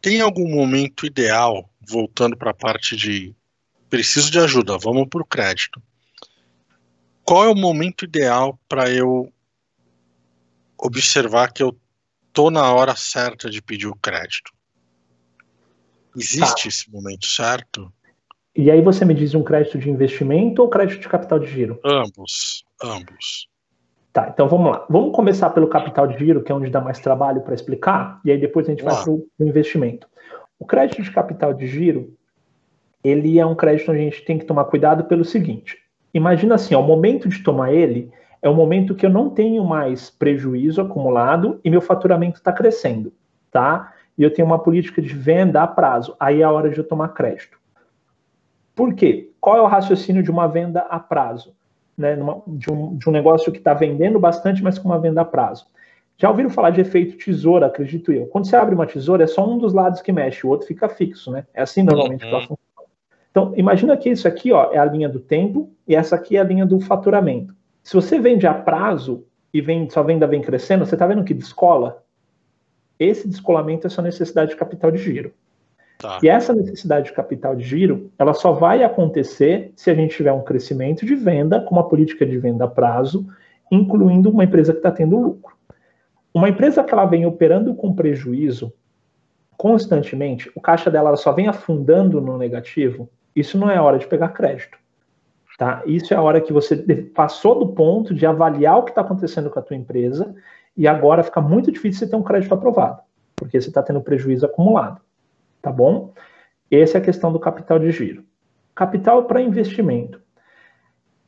Tem 0.00 0.20
algum 0.20 0.48
momento 0.48 1.06
ideal, 1.06 1.68
voltando 1.80 2.36
para 2.36 2.50
a 2.50 2.54
parte 2.54 2.96
de 2.96 3.34
preciso 3.88 4.30
de 4.30 4.38
ajuda, 4.38 4.78
vamos 4.78 5.08
para 5.08 5.22
o 5.22 5.26
crédito. 5.26 5.80
Qual 7.30 7.44
é 7.44 7.48
o 7.48 7.54
momento 7.54 8.04
ideal 8.04 8.58
para 8.68 8.90
eu 8.90 9.32
observar 10.76 11.52
que 11.52 11.62
eu 11.62 11.78
tô 12.32 12.50
na 12.50 12.74
hora 12.74 12.96
certa 12.96 13.48
de 13.48 13.62
pedir 13.62 13.86
o 13.86 13.94
crédito? 13.94 14.50
Existe 16.16 16.64
tá. 16.64 16.68
esse 16.68 16.90
momento 16.90 17.26
certo? 17.26 17.88
E 18.56 18.68
aí 18.68 18.82
você 18.82 19.04
me 19.04 19.14
diz 19.14 19.32
um 19.32 19.44
crédito 19.44 19.78
de 19.78 19.88
investimento 19.88 20.60
ou 20.60 20.68
crédito 20.68 21.02
de 21.02 21.08
capital 21.08 21.38
de 21.38 21.46
giro? 21.46 21.78
Ambos, 21.84 22.64
ambos. 22.82 23.48
Tá, 24.12 24.28
então 24.34 24.48
vamos 24.48 24.72
lá. 24.72 24.84
Vamos 24.90 25.14
começar 25.14 25.50
pelo 25.50 25.68
capital 25.68 26.08
de 26.08 26.18
giro, 26.18 26.42
que 26.42 26.50
é 26.50 26.54
onde 26.56 26.68
dá 26.68 26.80
mais 26.80 26.98
trabalho 26.98 27.42
para 27.42 27.54
explicar, 27.54 28.20
e 28.24 28.32
aí 28.32 28.40
depois 28.40 28.66
a 28.66 28.70
gente 28.70 28.82
vai 28.82 29.04
para 29.04 29.12
o 29.12 29.24
investimento. 29.38 30.08
O 30.58 30.66
crédito 30.66 31.00
de 31.00 31.12
capital 31.12 31.54
de 31.54 31.68
giro, 31.68 32.12
ele 33.04 33.38
é 33.38 33.46
um 33.46 33.54
crédito 33.54 33.92
onde 33.92 34.00
a 34.00 34.02
gente 34.02 34.24
tem 34.24 34.36
que 34.36 34.44
tomar 34.44 34.64
cuidado 34.64 35.04
pelo 35.04 35.24
seguinte. 35.24 35.78
Imagina 36.12 36.54
assim, 36.54 36.74
ó, 36.74 36.80
o 36.80 36.86
momento 36.86 37.28
de 37.28 37.42
tomar 37.42 37.72
ele 37.72 38.10
é 38.42 38.48
o 38.48 38.54
momento 38.54 38.94
que 38.94 39.04
eu 39.04 39.10
não 39.10 39.30
tenho 39.30 39.64
mais 39.64 40.10
prejuízo 40.10 40.80
acumulado 40.80 41.60
e 41.64 41.70
meu 41.70 41.80
faturamento 41.80 42.38
está 42.38 42.52
crescendo, 42.52 43.12
tá? 43.50 43.92
E 44.16 44.22
eu 44.22 44.32
tenho 44.32 44.46
uma 44.46 44.58
política 44.58 45.00
de 45.00 45.14
venda 45.14 45.62
a 45.62 45.66
prazo. 45.66 46.16
Aí 46.18 46.40
é 46.40 46.44
a 46.44 46.50
hora 46.50 46.70
de 46.70 46.78
eu 46.78 46.84
tomar 46.84 47.08
crédito. 47.08 47.58
Por 48.74 48.94
quê? 48.94 49.30
Qual 49.40 49.56
é 49.56 49.60
o 49.60 49.66
raciocínio 49.66 50.22
de 50.22 50.30
uma 50.30 50.46
venda 50.46 50.80
a 50.80 50.98
prazo? 50.98 51.54
né, 52.00 52.16
numa, 52.16 52.42
de, 52.46 52.72
um, 52.72 52.96
de 52.96 53.08
um 53.08 53.12
negócio 53.12 53.52
que 53.52 53.58
está 53.58 53.74
vendendo 53.74 54.18
bastante, 54.18 54.62
mas 54.62 54.78
com 54.78 54.88
uma 54.88 54.98
venda 54.98 55.20
a 55.20 55.24
prazo. 55.24 55.66
Já 56.16 56.30
ouviram 56.30 56.50
falar 56.50 56.70
de 56.70 56.80
efeito 56.80 57.16
tesoura, 57.22 57.66
acredito 57.66 58.10
eu. 58.10 58.26
Quando 58.26 58.46
você 58.46 58.56
abre 58.56 58.74
uma 58.74 58.86
tesoura, 58.86 59.24
é 59.24 59.26
só 59.26 59.46
um 59.46 59.58
dos 59.58 59.74
lados 59.74 60.00
que 60.00 60.10
mexe, 60.10 60.46
o 60.46 60.50
outro 60.50 60.66
fica 60.66 60.88
fixo, 60.88 61.30
né? 61.30 61.46
É 61.52 61.62
assim 61.62 61.82
normalmente 61.82 62.24
uhum. 62.24 62.30
que 62.30 62.34
ela 62.34 62.40
funciona. 62.40 62.58
Então, 63.30 63.52
imagina 63.56 63.96
que 63.96 64.10
isso 64.10 64.26
aqui 64.26 64.52
ó, 64.52 64.72
é 64.72 64.78
a 64.78 64.84
linha 64.84 65.08
do 65.08 65.20
tempo 65.20 65.72
e 65.86 65.94
essa 65.94 66.16
aqui 66.16 66.36
é 66.36 66.40
a 66.40 66.44
linha 66.44 66.66
do 66.66 66.80
faturamento. 66.80 67.54
Se 67.82 67.94
você 67.94 68.18
vende 68.18 68.46
a 68.46 68.54
prazo 68.54 69.24
e 69.52 69.60
vem, 69.60 69.88
sua 69.88 70.02
venda 70.02 70.26
vem 70.26 70.42
crescendo, 70.42 70.84
você 70.84 70.94
está 70.94 71.06
vendo 71.06 71.24
que 71.24 71.34
descola? 71.34 72.02
Esse 72.98 73.28
descolamento 73.28 73.86
é 73.86 73.90
sua 73.90 74.04
necessidade 74.04 74.50
de 74.50 74.56
capital 74.56 74.90
de 74.90 74.98
giro. 74.98 75.32
Tá. 75.98 76.18
E 76.22 76.28
essa 76.28 76.52
necessidade 76.52 77.06
de 77.06 77.12
capital 77.12 77.54
de 77.54 77.62
giro, 77.62 78.10
ela 78.18 78.32
só 78.32 78.52
vai 78.52 78.82
acontecer 78.82 79.72
se 79.76 79.90
a 79.90 79.94
gente 79.94 80.16
tiver 80.16 80.32
um 80.32 80.42
crescimento 80.42 81.04
de 81.04 81.14
venda 81.14 81.60
com 81.60 81.74
uma 81.74 81.88
política 81.88 82.26
de 82.26 82.38
venda 82.38 82.64
a 82.64 82.68
prazo, 82.68 83.26
incluindo 83.70 84.30
uma 84.30 84.44
empresa 84.44 84.72
que 84.72 84.78
está 84.78 84.90
tendo 84.90 85.18
lucro. 85.18 85.54
Uma 86.32 86.48
empresa 86.48 86.82
que 86.82 86.92
ela 86.92 87.04
vem 87.04 87.26
operando 87.26 87.74
com 87.74 87.94
prejuízo 87.94 88.72
constantemente, 89.60 90.50
o 90.54 90.60
caixa 90.60 90.90
dela 90.90 91.14
só 91.16 91.32
vem 91.32 91.46
afundando 91.46 92.18
no 92.18 92.38
negativo, 92.38 93.10
isso 93.34 93.58
não 93.58 93.70
é 93.70 93.80
hora 93.80 93.98
de 93.98 94.06
pegar 94.06 94.28
crédito. 94.30 94.78
Tá? 95.58 95.82
Isso 95.84 96.14
é 96.14 96.16
a 96.16 96.22
hora 96.22 96.40
que 96.40 96.52
você 96.52 96.76
passou 97.14 97.58
do 97.58 97.68
ponto 97.68 98.14
de 98.14 98.24
avaliar 98.24 98.78
o 98.78 98.82
que 98.82 98.92
está 98.92 99.02
acontecendo 99.02 99.50
com 99.50 99.58
a 99.58 99.62
tua 99.62 99.76
empresa 99.76 100.34
e 100.76 100.88
agora 100.88 101.22
fica 101.22 101.40
muito 101.40 101.70
difícil 101.70 102.00
você 102.00 102.10
ter 102.10 102.16
um 102.16 102.22
crédito 102.22 102.54
aprovado, 102.54 103.00
porque 103.36 103.60
você 103.60 103.68
está 103.68 103.82
tendo 103.82 104.00
prejuízo 104.00 104.46
acumulado 104.46 105.00
tá 105.60 105.70
bom? 105.70 106.12
Essa 106.70 106.98
é 106.98 107.00
a 107.00 107.04
questão 107.04 107.32
do 107.32 107.38
capital 107.38 107.78
de 107.78 107.90
giro. 107.90 108.24
Capital 108.74 109.24
para 109.24 109.42
investimento. 109.42 110.20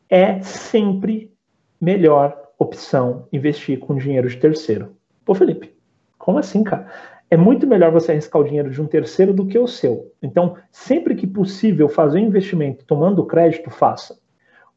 É 0.08 0.40
sempre 0.40 1.32
melhor 1.80 2.50
opção 2.58 3.26
investir 3.32 3.78
com 3.78 3.96
dinheiro 3.96 4.28
de 4.28 4.36
terceiro. 4.36 4.96
Pô, 5.24 5.34
Felipe, 5.34 5.74
como 6.18 6.38
assim, 6.38 6.62
cara? 6.62 6.86
É 7.32 7.36
muito 7.38 7.66
melhor 7.66 7.90
você 7.90 8.12
arriscar 8.12 8.42
o 8.42 8.44
dinheiro 8.44 8.68
de 8.68 8.78
um 8.78 8.86
terceiro 8.86 9.32
do 9.32 9.46
que 9.46 9.58
o 9.58 9.66
seu. 9.66 10.12
Então, 10.22 10.54
sempre 10.70 11.14
que 11.14 11.26
possível 11.26 11.88
fazer 11.88 12.18
um 12.18 12.26
investimento 12.26 12.84
tomando 12.84 13.24
crédito, 13.24 13.70
faça. 13.70 14.18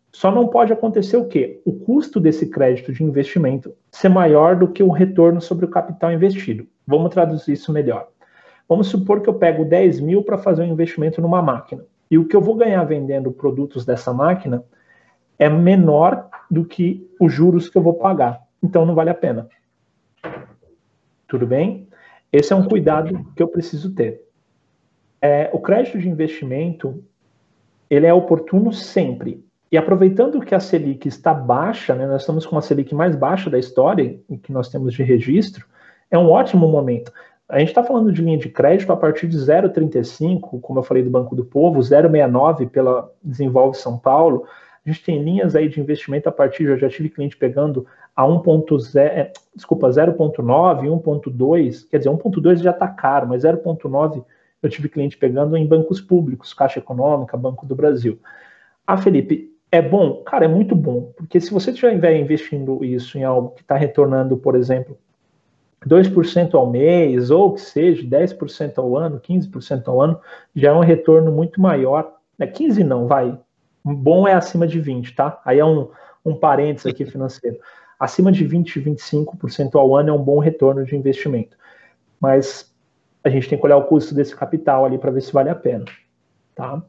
Só 0.10 0.32
não 0.32 0.48
pode 0.48 0.72
acontecer 0.72 1.18
o 1.18 1.28
quê? 1.28 1.62
O 1.66 1.74
custo 1.74 2.18
desse 2.18 2.50
crédito 2.50 2.94
de 2.94 3.04
investimento 3.04 3.76
ser 3.92 4.08
maior 4.08 4.56
do 4.56 4.70
que 4.70 4.82
o 4.82 4.90
retorno 4.90 5.42
sobre 5.42 5.66
o 5.66 5.68
capital 5.68 6.14
investido. 6.14 6.66
Vamos 6.88 7.10
traduzir 7.10 7.52
isso 7.52 7.74
melhor. 7.74 8.08
Vamos 8.70 8.88
supor 8.88 9.20
que 9.20 9.28
eu 9.28 9.34
pego 9.34 9.66
10 9.66 10.00
mil 10.00 10.24
para 10.24 10.38
fazer 10.38 10.62
um 10.64 10.72
investimento 10.72 11.22
numa 11.22 11.42
máquina. 11.42 11.84
E 12.10 12.18
o 12.18 12.26
que 12.26 12.38
eu 12.38 12.42
vou 12.42 12.56
ganhar 12.56 12.86
vendendo 12.86 13.34
produtos 13.34 13.86
dessa 13.86 14.14
máquina 14.14 14.64
é 15.38 15.50
menor 15.50 16.30
do 16.50 16.64
que 16.64 17.06
os 17.20 17.34
juros 17.34 17.68
que 17.68 17.78
eu 17.78 17.82
vou 17.82 17.96
pagar. 17.96 18.42
Então 18.64 18.86
não 18.86 18.96
vale 18.96 19.10
a 19.10 19.14
pena. 19.14 19.50
Tudo 21.28 21.46
bem? 21.46 21.90
Esse 22.36 22.52
é 22.52 22.56
um 22.56 22.68
cuidado 22.68 23.26
que 23.34 23.42
eu 23.42 23.48
preciso 23.48 23.96
ter. 23.96 24.22
É, 25.22 25.50
o 25.54 25.60
crédito 25.60 25.98
de 25.98 26.10
investimento 26.10 27.02
ele 27.90 28.06
é 28.06 28.14
oportuno 28.14 28.74
sempre. 28.74 29.42
E 29.72 29.78
aproveitando 29.78 30.42
que 30.42 30.54
a 30.54 30.60
Selic 30.60 31.08
está 31.08 31.34
baixa, 31.34 31.96
né, 31.96 32.06
nós 32.06 32.24
estamos 32.24 32.46
com 32.46 32.58
a 32.58 32.62
Selic 32.62 32.94
mais 32.94 33.16
baixa 33.16 33.50
da 33.50 33.58
história, 33.58 34.20
e 34.30 34.38
que 34.38 34.52
nós 34.52 34.68
temos 34.68 34.94
de 34.94 35.02
registro, 35.02 35.66
é 36.12 36.18
um 36.18 36.30
ótimo 36.30 36.68
momento. 36.68 37.10
A 37.48 37.60
gente 37.60 37.70
está 37.70 37.82
falando 37.82 38.12
de 38.12 38.22
linha 38.22 38.38
de 38.38 38.50
crédito 38.50 38.92
a 38.92 38.98
partir 38.98 39.28
de 39.28 39.38
0,35, 39.38 40.60
como 40.60 40.80
eu 40.80 40.84
falei 40.84 41.04
do 41.04 41.10
Banco 41.10 41.38
do 41.38 41.46
Povo, 41.46 41.80
0,69 41.80 42.70
pela 42.70 43.10
Desenvolve 43.24 43.78
São 43.78 43.98
Paulo. 43.98 44.46
A 44.86 44.90
gente 44.90 45.06
tem 45.06 45.24
linhas 45.24 45.56
aí 45.56 45.70
de 45.70 45.80
investimento 45.80 46.28
a 46.28 46.34
partir, 46.34 46.66
já, 46.66 46.76
já 46.76 46.90
tive 46.90 47.10
cliente 47.10 47.38
pegando 47.38 47.88
a 48.16 48.24
1.0, 48.24 48.98
é, 48.98 49.32
desculpa, 49.54 49.90
0.9, 49.90 50.88
1.2, 50.88 51.90
quer 51.90 51.98
dizer, 51.98 52.10
1.2 52.10 52.58
já 52.58 52.72
está 52.72 52.88
caro, 52.88 53.28
mas 53.28 53.44
0.9 53.44 54.24
eu 54.64 54.70
tive 54.70 54.90
cliente 54.90 55.18
pegando 55.18 55.56
em 55.56 55.68
bancos 55.68 56.02
públicos, 56.02 56.54
Caixa 56.54 56.80
Econômica, 56.80 57.38
Banco 57.38 57.66
do 57.66 57.76
Brasil. 57.76 58.20
Ah, 58.88 58.98
Felipe, 58.98 59.52
é 59.72 59.82
bom? 59.82 60.24
Cara, 60.24 60.46
é 60.46 60.48
muito 60.48 60.76
bom, 60.76 61.12
porque 61.18 61.40
se 61.40 61.52
você 61.52 61.72
estiver 61.72 62.16
investindo 62.18 62.84
isso 62.84 63.18
em 63.18 63.24
algo 63.24 63.50
que 63.50 63.62
está 63.62 63.76
retornando, 63.76 64.38
por 64.38 64.56
exemplo, 64.56 64.98
2% 65.86 66.56
ao 66.56 66.70
mês, 66.70 67.30
ou 67.30 67.54
que 67.54 67.62
seja, 67.62 68.04
10% 68.04 68.78
ao 68.78 68.98
ano, 68.98 69.20
15% 69.20 69.88
ao 69.88 70.02
ano, 70.02 70.20
já 70.56 70.70
é 70.70 70.74
um 70.74 70.80
retorno 70.80 71.32
muito 71.32 71.62
maior. 71.62 72.16
É 72.40 72.48
15 72.48 72.84
não, 72.84 73.08
vai. 73.08 73.38
Bom 73.84 74.28
é 74.28 74.34
acima 74.34 74.66
de 74.66 74.80
20, 74.80 75.16
tá? 75.16 75.40
Aí 75.46 75.60
é 75.60 75.66
um, 75.66 75.90
um 76.26 76.36
parênteses 76.36 76.88
aqui 76.88 77.06
financeiro. 77.06 77.60
Acima 78.00 78.32
de 78.32 78.46
20, 78.46 78.80
25% 78.80 79.76
ao 79.76 79.96
ano 79.96 80.10
é 80.10 80.14
um 80.14 80.24
bom 80.24 80.40
retorno 80.40 80.86
de 80.86 80.96
investimento. 80.96 81.58
Mas 82.20 82.72
a 83.24 83.30
gente 83.30 83.50
tem 83.50 83.58
que 83.58 83.66
olhar 83.66 83.78
o 83.78 83.86
custo 83.86 84.14
desse 84.14 84.36
capital 84.36 84.86
ali 84.86 84.98
para 84.98 85.12
ver 85.12 85.22
se 85.22 85.32
vale 85.32 85.50
a 85.50 85.56
pena. 85.56 85.86
Tá? 86.54 86.82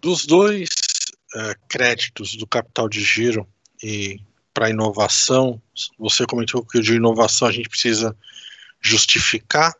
Dos 0.00 0.24
dois 0.24 0.68
uh, 1.34 1.54
créditos 1.68 2.36
do 2.36 2.46
capital 2.46 2.88
de 2.88 3.00
giro 3.00 3.46
e 3.82 4.20
para 4.54 4.70
inovação, 4.70 5.60
você 5.98 6.26
comentou 6.26 6.64
que 6.64 6.78
o 6.78 6.82
de 6.82 6.94
inovação 6.94 7.48
a 7.48 7.52
gente 7.52 7.68
precisa 7.68 8.16
justificar 8.80 9.72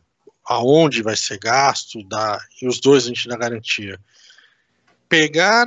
aonde 0.44 1.02
vai 1.02 1.16
ser 1.16 1.38
gasto, 1.38 2.02
dá, 2.08 2.40
e 2.60 2.66
os 2.66 2.80
dois 2.80 3.04
a 3.04 3.08
gente 3.08 3.28
dá 3.28 3.36
garantia. 3.36 3.98
Pegar 5.08 5.66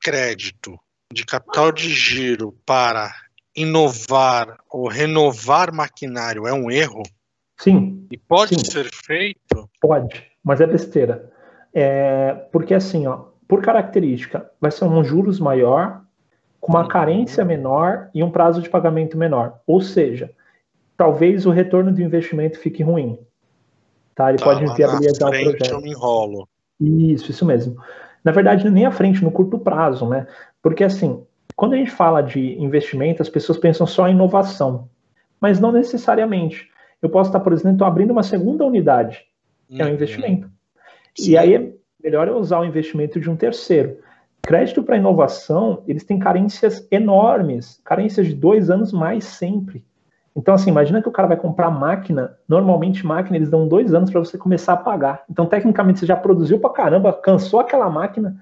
crédito 0.00 0.78
de 1.12 1.24
capital 1.24 1.72
de 1.72 1.92
giro 1.92 2.52
para 2.64 3.14
inovar 3.60 4.58
ou 4.70 4.88
renovar 4.88 5.72
maquinário 5.72 6.46
é 6.46 6.52
um 6.52 6.70
erro? 6.70 7.02
Sim. 7.56 8.06
E 8.10 8.16
pode 8.16 8.54
sim. 8.54 8.64
ser 8.64 8.88
feito? 8.92 9.68
Pode, 9.80 10.22
mas 10.44 10.60
é 10.60 10.66
besteira. 10.66 11.30
É, 11.74 12.32
porque 12.52 12.74
assim, 12.74 13.06
ó, 13.06 13.24
por 13.46 13.62
característica, 13.62 14.50
vai 14.60 14.70
ser 14.70 14.84
um 14.84 15.02
juros 15.02 15.40
maior, 15.40 16.02
com 16.60 16.72
uma 16.72 16.88
carência 16.88 17.44
menor 17.44 18.10
e 18.14 18.22
um 18.22 18.30
prazo 18.30 18.60
de 18.60 18.68
pagamento 18.68 19.16
menor. 19.16 19.60
Ou 19.66 19.80
seja, 19.80 20.30
talvez 20.96 21.46
o 21.46 21.50
retorno 21.50 21.92
do 21.92 22.02
investimento 22.02 22.58
fique 22.58 22.82
ruim. 22.82 23.18
Tá? 24.14 24.30
Ele 24.30 24.38
tá, 24.38 24.44
pode 24.44 24.64
inviabilizar 24.64 25.28
o 25.28 25.30
projeto. 25.30 25.70
Eu 25.70 25.80
me 25.80 25.90
enrolo. 25.90 26.48
Isso, 26.80 27.30
isso 27.30 27.44
mesmo. 27.44 27.76
Na 28.24 28.32
verdade, 28.32 28.68
nem 28.68 28.84
à 28.84 28.90
frente, 28.90 29.22
no 29.22 29.30
curto 29.30 29.58
prazo, 29.58 30.08
né? 30.08 30.26
Porque 30.60 30.84
assim, 30.84 31.24
quando 31.56 31.74
a 31.74 31.76
gente 31.76 31.90
fala 31.90 32.20
de 32.20 32.58
investimento, 32.58 33.22
as 33.22 33.28
pessoas 33.28 33.58
pensam 33.58 33.86
só 33.86 34.08
em 34.08 34.12
inovação, 34.12 34.88
mas 35.40 35.58
não 35.60 35.72
necessariamente. 35.72 36.70
Eu 37.00 37.08
posso 37.08 37.30
estar, 37.30 37.40
por 37.40 37.52
exemplo, 37.52 37.84
abrindo 37.84 38.10
uma 38.10 38.22
segunda 38.22 38.64
unidade, 38.64 39.24
é 39.70 39.84
um 39.84 39.88
uhum. 39.88 39.94
investimento. 39.94 40.50
Sim. 41.16 41.32
E 41.32 41.36
aí 41.36 41.54
é 41.54 41.72
melhor 42.02 42.28
eu 42.28 42.36
usar 42.36 42.60
o 42.60 42.64
investimento 42.64 43.20
de 43.20 43.28
um 43.28 43.36
terceiro. 43.36 43.98
Crédito 44.42 44.82
para 44.82 44.96
inovação, 44.96 45.82
eles 45.86 46.04
têm 46.04 46.18
carências 46.18 46.86
enormes, 46.90 47.80
carências 47.84 48.26
de 48.26 48.34
dois 48.34 48.70
anos 48.70 48.92
mais 48.92 49.24
sempre. 49.24 49.84
Então, 50.34 50.54
assim, 50.54 50.70
imagina 50.70 51.02
que 51.02 51.08
o 51.08 51.12
cara 51.12 51.26
vai 51.26 51.36
comprar 51.36 51.68
máquina. 51.68 52.38
Normalmente, 52.48 53.04
máquina, 53.04 53.36
eles 53.36 53.50
dão 53.50 53.66
dois 53.66 53.92
anos 53.92 54.10
para 54.10 54.20
você 54.20 54.38
começar 54.38 54.74
a 54.74 54.76
pagar. 54.76 55.24
Então, 55.28 55.46
tecnicamente, 55.46 55.98
você 55.98 56.06
já 56.06 56.16
produziu 56.16 56.60
para 56.60 56.70
caramba, 56.70 57.12
cansou 57.12 57.58
aquela 57.58 57.90
máquina, 57.90 58.36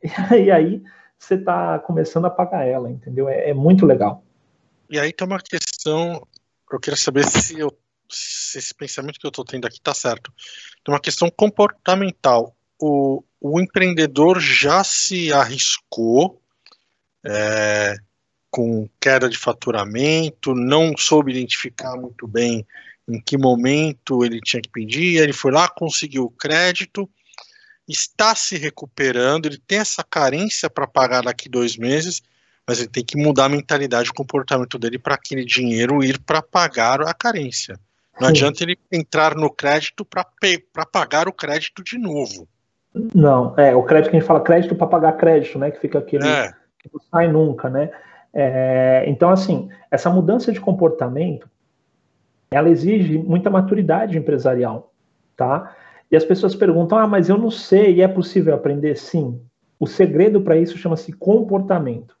e 0.32 0.50
aí 0.50 0.82
você 1.20 1.34
está 1.34 1.78
começando 1.80 2.24
a 2.24 2.30
pagar 2.30 2.66
ela, 2.66 2.90
entendeu? 2.90 3.28
É, 3.28 3.50
é, 3.50 3.54
muito 3.54 3.84
legal. 3.84 4.24
E 4.88 4.98
aí 4.98 5.12
tem 5.12 5.26
uma 5.26 5.38
questão, 5.38 6.26
eu 6.72 6.80
queria 6.80 6.96
saber 6.96 7.24
se, 7.28 7.58
eu, 7.58 7.70
se 8.10 8.58
esse 8.58 8.74
pensamento 8.74 9.20
que 9.20 9.26
eu 9.26 9.28
estou 9.28 9.44
tendo 9.44 9.66
aqui 9.66 9.76
está 9.76 9.92
certo. 9.92 10.32
Tem 10.82 10.92
uma 10.94 11.00
questão 11.00 11.30
comportamental. 11.30 12.56
O, 12.80 13.22
o 13.38 13.60
empreendedor 13.60 14.40
já 14.40 14.82
se 14.82 15.30
arriscou 15.30 16.40
é, 17.24 17.96
com 18.50 18.88
queda 18.98 19.28
de 19.28 19.36
faturamento, 19.36 20.54
não 20.54 20.96
soube 20.96 21.32
identificar 21.32 21.96
muito 21.96 22.26
bem 22.26 22.66
em 23.06 23.20
que 23.20 23.36
momento 23.36 24.24
ele 24.24 24.40
tinha 24.40 24.62
que 24.62 24.70
pedir, 24.70 25.20
ele 25.20 25.32
foi 25.32 25.52
lá, 25.52 25.68
conseguiu 25.68 26.24
o 26.24 26.30
crédito, 26.30 27.10
está 27.92 28.34
se 28.34 28.56
recuperando, 28.56 29.46
ele 29.46 29.58
tem 29.66 29.78
essa 29.78 30.04
carência 30.04 30.68
para 30.70 30.86
pagar 30.86 31.22
daqui 31.22 31.48
dois 31.48 31.76
meses, 31.76 32.22
mas 32.66 32.78
ele 32.78 32.88
tem 32.88 33.04
que 33.04 33.16
mudar 33.16 33.46
a 33.46 33.48
mentalidade, 33.48 34.10
o 34.10 34.14
comportamento 34.14 34.78
dele 34.78 34.98
para 34.98 35.14
aquele 35.14 35.44
dinheiro 35.44 36.02
ir 36.04 36.18
para 36.18 36.40
pagar 36.40 37.00
a 37.02 37.12
carência. 37.12 37.78
Não 38.20 38.28
Sim. 38.28 38.34
adianta 38.34 38.62
ele 38.62 38.78
entrar 38.92 39.34
no 39.34 39.50
crédito 39.50 40.04
para 40.04 40.86
pagar 40.86 41.26
o 41.26 41.32
crédito 41.32 41.82
de 41.82 41.98
novo. 41.98 42.46
Não, 43.14 43.54
é 43.56 43.74
o 43.74 43.82
crédito 43.82 44.10
que 44.10 44.16
a 44.16 44.20
gente 44.20 44.26
fala 44.26 44.40
crédito 44.40 44.74
para 44.74 44.86
pagar 44.86 45.12
crédito, 45.12 45.58
né? 45.58 45.70
Que 45.70 45.80
fica 45.80 45.98
aquele 45.98 46.26
é. 46.26 46.52
que 46.78 46.90
não 46.92 47.00
sai 47.10 47.28
nunca, 47.28 47.70
né? 47.70 47.90
É, 48.32 49.04
então, 49.06 49.30
assim, 49.30 49.68
essa 49.90 50.10
mudança 50.10 50.52
de 50.52 50.60
comportamento, 50.60 51.48
ela 52.50 52.68
exige 52.68 53.18
muita 53.18 53.48
maturidade 53.48 54.18
empresarial, 54.18 54.92
tá? 55.36 55.74
E 56.10 56.16
as 56.16 56.24
pessoas 56.24 56.54
perguntam, 56.54 56.98
ah, 56.98 57.06
mas 57.06 57.28
eu 57.28 57.38
não 57.38 57.50
sei, 57.50 57.96
e 57.96 58.02
é 58.02 58.08
possível 58.08 58.54
aprender? 58.54 58.96
Sim. 58.96 59.40
O 59.78 59.86
segredo 59.86 60.40
para 60.40 60.56
isso 60.56 60.76
chama-se 60.76 61.12
comportamento. 61.12 62.16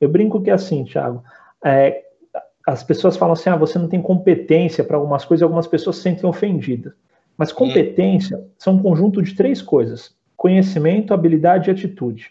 Eu 0.00 0.08
brinco 0.08 0.40
que 0.40 0.50
é 0.50 0.52
assim, 0.52 0.84
Thiago, 0.84 1.22
é, 1.64 2.02
as 2.66 2.82
pessoas 2.82 3.16
falam 3.16 3.32
assim, 3.32 3.50
ah, 3.50 3.56
você 3.56 3.78
não 3.78 3.88
tem 3.88 4.00
competência 4.00 4.84
para 4.84 4.96
algumas 4.96 5.24
coisas, 5.24 5.42
e 5.42 5.44
algumas 5.44 5.66
pessoas 5.66 5.96
se 5.96 6.02
sentem 6.02 6.28
ofendidas. 6.28 6.92
Mas 7.36 7.52
competência 7.52 8.44
são 8.58 8.74
um 8.74 8.82
conjunto 8.82 9.22
de 9.22 9.34
três 9.34 9.60
coisas: 9.60 10.14
conhecimento, 10.36 11.14
habilidade 11.14 11.68
e 11.68 11.72
atitude. 11.72 12.30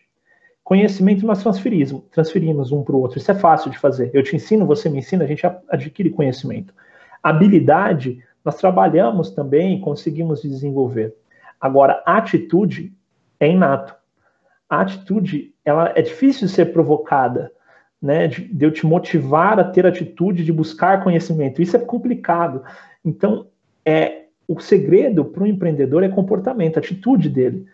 Conhecimento 0.63 1.25
nós 1.25 1.41
transferimos, 1.41 2.03
transferimos 2.11 2.71
um 2.71 2.83
para 2.83 2.95
o 2.95 3.01
outro. 3.01 3.17
Isso 3.17 3.29
é 3.29 3.35
fácil 3.35 3.69
de 3.71 3.77
fazer. 3.77 4.11
Eu 4.13 4.23
te 4.23 4.35
ensino, 4.35 4.65
você 4.65 4.89
me 4.89 4.99
ensina, 4.99 5.23
a 5.23 5.27
gente 5.27 5.45
adquire 5.67 6.09
conhecimento. 6.11 6.73
Habilidade, 7.21 8.23
nós 8.43 8.55
trabalhamos 8.55 9.29
também 9.31 9.75
e 9.75 9.81
conseguimos 9.81 10.41
desenvolver. 10.41 11.15
Agora, 11.59 12.01
atitude 12.05 12.93
é 13.39 13.49
inato. 13.49 13.95
A 14.69 14.81
atitude, 14.81 15.53
ela 15.63 15.91
é 15.95 16.01
difícil 16.01 16.47
de 16.47 16.53
ser 16.53 16.73
provocada, 16.73 17.51
né? 18.01 18.27
De, 18.27 18.43
de 18.45 18.65
eu 18.65 18.71
te 18.71 18.85
motivar 18.85 19.59
a 19.59 19.63
ter 19.63 19.85
atitude 19.85 20.43
de 20.43 20.51
buscar 20.51 21.03
conhecimento. 21.03 21.61
Isso 21.61 21.75
é 21.75 21.79
complicado. 21.79 22.63
Então, 23.03 23.47
é 23.85 24.25
o 24.47 24.59
segredo 24.59 25.23
para 25.23 25.43
o 25.43 25.47
empreendedor 25.47 26.03
é 26.03 26.09
comportamento, 26.09 26.77
atitude 26.77 27.29
dele 27.29 27.67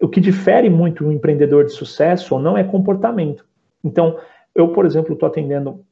o 0.00 0.08
que 0.08 0.20
difere 0.20 0.70
muito 0.70 1.04
um 1.04 1.12
empreendedor 1.12 1.64
de 1.64 1.72
sucesso 1.72 2.34
ou 2.34 2.40
não 2.40 2.56
é 2.56 2.62
comportamento. 2.62 3.44
Então, 3.82 4.18
eu, 4.54 4.68
por 4.68 4.86
exemplo, 4.86 5.14
estou 5.14 5.28
atendendo, 5.28 5.84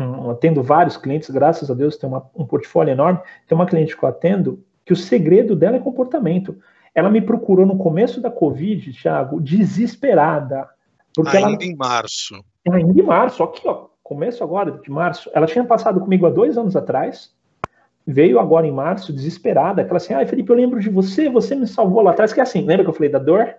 um, 0.00 0.30
atendo 0.30 0.62
vários 0.62 0.96
clientes, 0.96 1.30
graças 1.30 1.70
a 1.70 1.74
Deus, 1.74 1.96
tem 1.96 2.08
uma, 2.08 2.28
um 2.34 2.46
portfólio 2.46 2.92
enorme. 2.92 3.20
Tem 3.46 3.56
uma 3.56 3.66
cliente 3.66 3.96
que 3.96 4.02
eu 4.02 4.08
atendo 4.08 4.64
que 4.84 4.92
o 4.92 4.96
segredo 4.96 5.54
dela 5.54 5.76
é 5.76 5.80
comportamento. 5.80 6.56
Ela 6.94 7.10
me 7.10 7.20
procurou 7.20 7.66
no 7.66 7.76
começo 7.76 8.20
da 8.20 8.30
Covid, 8.30 8.92
Thiago, 8.92 9.40
desesperada. 9.40 10.68
Porque 11.14 11.36
ainda 11.36 11.62
ela, 11.62 11.64
em 11.64 11.76
março. 11.76 12.44
Ainda 12.68 13.00
em 13.00 13.04
março, 13.04 13.42
aqui, 13.42 13.68
ó, 13.68 13.86
começo 14.02 14.42
agora 14.42 14.72
de 14.72 14.90
março. 14.90 15.30
Ela 15.34 15.46
tinha 15.46 15.64
passado 15.64 16.00
comigo 16.00 16.26
há 16.26 16.30
dois 16.30 16.58
anos 16.58 16.74
atrás, 16.74 17.32
veio 18.06 18.40
agora 18.40 18.66
em 18.66 18.72
março, 18.72 19.12
desesperada, 19.12 19.82
aquela 19.82 19.98
assim, 19.98 20.14
ai, 20.14 20.24
ah, 20.24 20.26
Felipe, 20.26 20.50
eu 20.50 20.56
lembro 20.56 20.80
de 20.80 20.88
você, 20.88 21.28
você 21.28 21.54
me 21.54 21.66
salvou 21.66 22.02
lá 22.02 22.10
atrás, 22.10 22.32
que 22.32 22.40
é 22.40 22.42
assim, 22.42 22.64
lembra 22.64 22.84
que 22.84 22.90
eu 22.90 22.94
falei 22.94 23.08
da 23.08 23.18
dor? 23.18 23.54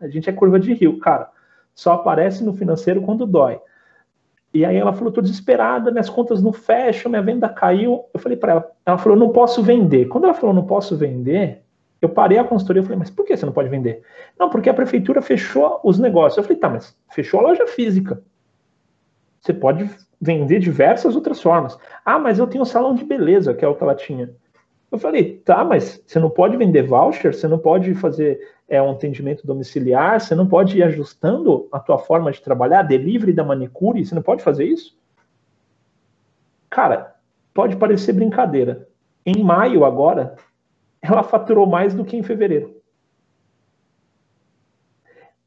A 0.00 0.08
gente 0.08 0.28
é 0.28 0.32
curva 0.32 0.58
de 0.58 0.72
rio, 0.74 0.98
cara, 0.98 1.30
só 1.74 1.92
aparece 1.92 2.42
no 2.42 2.52
financeiro 2.52 3.02
quando 3.02 3.26
dói. 3.26 3.60
E 4.54 4.64
aí 4.64 4.76
ela 4.76 4.92
falou, 4.92 5.12
tô 5.12 5.22
desesperada, 5.22 5.90
minhas 5.90 6.10
contas 6.10 6.42
não 6.42 6.52
fecham, 6.52 7.10
minha 7.10 7.22
venda 7.22 7.48
caiu. 7.48 8.04
Eu 8.12 8.20
falei 8.20 8.36
para 8.36 8.52
ela, 8.52 8.72
ela 8.84 8.98
falou, 8.98 9.16
não 9.16 9.30
posso 9.30 9.62
vender. 9.62 10.06
Quando 10.08 10.24
ela 10.24 10.34
falou, 10.34 10.54
não 10.54 10.66
posso 10.66 10.96
vender, 10.96 11.62
eu 12.02 12.08
parei 12.08 12.38
a 12.38 12.44
consultoria, 12.44 12.80
eu 12.80 12.84
falei, 12.84 12.98
mas 12.98 13.10
por 13.10 13.24
que 13.24 13.34
você 13.34 13.46
não 13.46 13.52
pode 13.52 13.70
vender? 13.70 14.02
Não, 14.38 14.50
porque 14.50 14.68
a 14.68 14.74
prefeitura 14.74 15.22
fechou 15.22 15.80
os 15.82 15.98
negócios. 15.98 16.36
Eu 16.36 16.42
falei, 16.42 16.58
tá, 16.58 16.68
mas 16.68 16.94
fechou 17.10 17.40
a 17.40 17.44
loja 17.44 17.66
física. 17.66 18.22
Você 19.40 19.54
pode 19.54 19.88
vender 20.20 20.60
diversas 20.60 21.16
outras 21.16 21.40
formas. 21.40 21.78
Ah, 22.04 22.18
mas 22.18 22.38
eu 22.38 22.46
tenho 22.46 22.62
um 22.62 22.66
salão 22.66 22.94
de 22.94 23.04
beleza, 23.04 23.54
que 23.54 23.64
é 23.64 23.68
o 23.68 23.74
que 23.74 23.82
ela 23.82 23.94
tinha. 23.94 24.30
Eu 24.92 24.98
falei, 24.98 25.38
tá, 25.38 25.64
mas 25.64 26.02
você 26.06 26.20
não 26.20 26.28
pode 26.28 26.54
vender 26.58 26.82
voucher, 26.82 27.34
você 27.34 27.48
não 27.48 27.58
pode 27.58 27.94
fazer 27.94 28.38
é, 28.68 28.80
um 28.80 28.90
atendimento 28.90 29.46
domiciliar, 29.46 30.20
você 30.20 30.34
não 30.34 30.46
pode 30.46 30.76
ir 30.76 30.82
ajustando 30.82 31.66
a 31.72 31.80
tua 31.80 31.96
forma 31.96 32.30
de 32.30 32.42
trabalhar, 32.42 32.82
delivery 32.82 33.32
da 33.32 33.42
manicure, 33.42 34.04
você 34.04 34.14
não 34.14 34.20
pode 34.20 34.42
fazer 34.42 34.66
isso? 34.66 34.94
Cara, 36.68 37.16
pode 37.54 37.76
parecer 37.76 38.12
brincadeira. 38.12 38.86
Em 39.24 39.42
maio 39.42 39.86
agora, 39.86 40.36
ela 41.00 41.22
faturou 41.22 41.66
mais 41.66 41.94
do 41.94 42.04
que 42.04 42.14
em 42.14 42.22
fevereiro. 42.22 42.76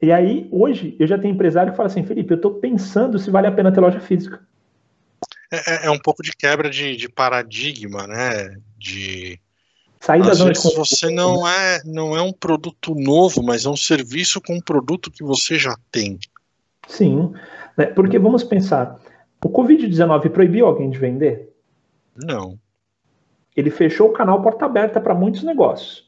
E 0.01 0.12
aí, 0.12 0.49
hoje, 0.51 0.95
eu 0.99 1.05
já 1.05 1.19
tenho 1.19 1.36
empresário 1.36 1.71
que 1.71 1.77
fala 1.77 1.88
assim, 1.88 2.03
Felipe, 2.03 2.34
eu 2.34 2.38
estou 2.38 2.55
pensando 2.55 3.19
se 3.19 3.29
vale 3.29 3.45
a 3.45 3.51
pena 3.51 3.71
ter 3.71 3.79
loja 3.79 3.99
física. 3.99 4.41
É, 5.51 5.58
é, 5.58 5.86
é 5.86 5.91
um 5.91 5.99
pouco 5.99 6.23
de 6.23 6.31
quebra 6.31 6.69
de, 6.69 6.95
de 6.95 7.08
paradigma, 7.08 8.08
né? 8.08 8.58
De 8.85 9.39
sair 9.99 10.21
da 10.21 10.33
zona 10.35 10.51
de 10.51 10.59
você 10.59 11.09
não 11.09 11.47
é 11.47 11.81
não 11.83 12.15
é 12.15 12.21
um 12.21 12.31
produto 12.31 12.93
novo, 12.93 13.41
mas 13.41 13.65
é 13.65 13.69
um 13.69 13.75
serviço 13.75 14.39
com 14.39 14.53
um 14.53 14.61
produto 14.61 15.09
que 15.09 15.23
você 15.23 15.57
já 15.57 15.75
tem. 15.91 16.19
Sim, 16.87 17.33
né? 17.75 17.87
porque 17.87 18.19
vamos 18.19 18.43
pensar, 18.43 18.99
o 19.43 19.49
Covid-19 19.49 20.29
proibiu 20.29 20.67
alguém 20.67 20.91
de 20.91 20.99
vender? 20.99 21.51
Não. 22.15 22.59
Ele 23.57 23.71
fechou 23.71 24.09
o 24.09 24.13
canal 24.13 24.39
porta 24.43 24.65
aberta 24.65 25.01
para 25.01 25.15
muitos 25.15 25.41
negócios. 25.41 26.05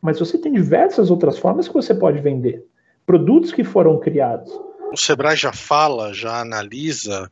Mas 0.00 0.18
você 0.18 0.38
tem 0.38 0.52
diversas 0.52 1.10
outras 1.10 1.36
formas 1.36 1.68
que 1.68 1.74
você 1.74 1.94
pode 1.94 2.18
vender. 2.20 2.64
Produtos 3.04 3.52
que 3.52 3.62
foram 3.62 3.98
criados. 3.98 4.50
O 4.90 4.96
Sebrae 4.96 5.36
já 5.36 5.52
fala, 5.52 6.14
já 6.14 6.40
analisa 6.40 7.30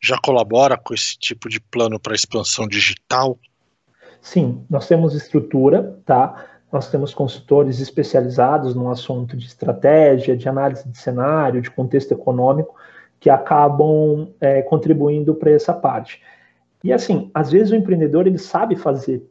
já 0.00 0.18
colabora 0.18 0.76
com 0.76 0.94
esse 0.94 1.18
tipo 1.18 1.48
de 1.48 1.60
plano 1.60 1.98
para 1.98 2.14
expansão 2.14 2.66
digital? 2.66 3.38
Sim, 4.28 4.62
nós 4.68 4.86
temos 4.86 5.14
estrutura, 5.14 5.98
tá? 6.04 6.44
Nós 6.70 6.90
temos 6.90 7.14
consultores 7.14 7.80
especializados 7.80 8.74
no 8.74 8.90
assunto 8.90 9.34
de 9.34 9.46
estratégia, 9.46 10.36
de 10.36 10.46
análise 10.46 10.86
de 10.86 10.98
cenário, 10.98 11.62
de 11.62 11.70
contexto 11.70 12.12
econômico, 12.12 12.74
que 13.18 13.30
acabam 13.30 14.28
é, 14.38 14.60
contribuindo 14.60 15.34
para 15.34 15.50
essa 15.52 15.72
parte. 15.72 16.22
E 16.84 16.92
assim, 16.92 17.30
às 17.32 17.50
vezes 17.50 17.72
o 17.72 17.74
empreendedor 17.74 18.26
ele 18.26 18.36
sabe 18.36 18.76
fazer, 18.76 19.26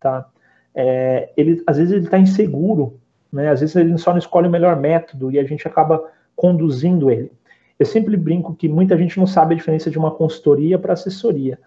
tá? 0.00 0.26
É, 0.74 1.30
ele, 1.36 1.62
às 1.66 1.76
vezes 1.76 1.92
ele 1.92 2.06
está 2.06 2.18
inseguro, 2.18 2.98
né? 3.30 3.50
Às 3.50 3.60
vezes 3.60 3.76
ele 3.76 3.98
só 3.98 4.12
não 4.12 4.18
escolhe 4.18 4.48
o 4.48 4.50
melhor 4.50 4.76
método 4.76 5.30
e 5.30 5.38
a 5.38 5.44
gente 5.44 5.68
acaba 5.68 6.02
conduzindo 6.34 7.10
ele. 7.10 7.30
Eu 7.78 7.84
sempre 7.84 8.16
brinco 8.16 8.54
que 8.54 8.66
muita 8.66 8.96
gente 8.96 9.18
não 9.18 9.26
sabe 9.26 9.52
a 9.54 9.58
diferença 9.58 9.90
de 9.90 9.98
uma 9.98 10.10
consultoria 10.10 10.78
para 10.78 10.94
assessoria. 10.94 11.58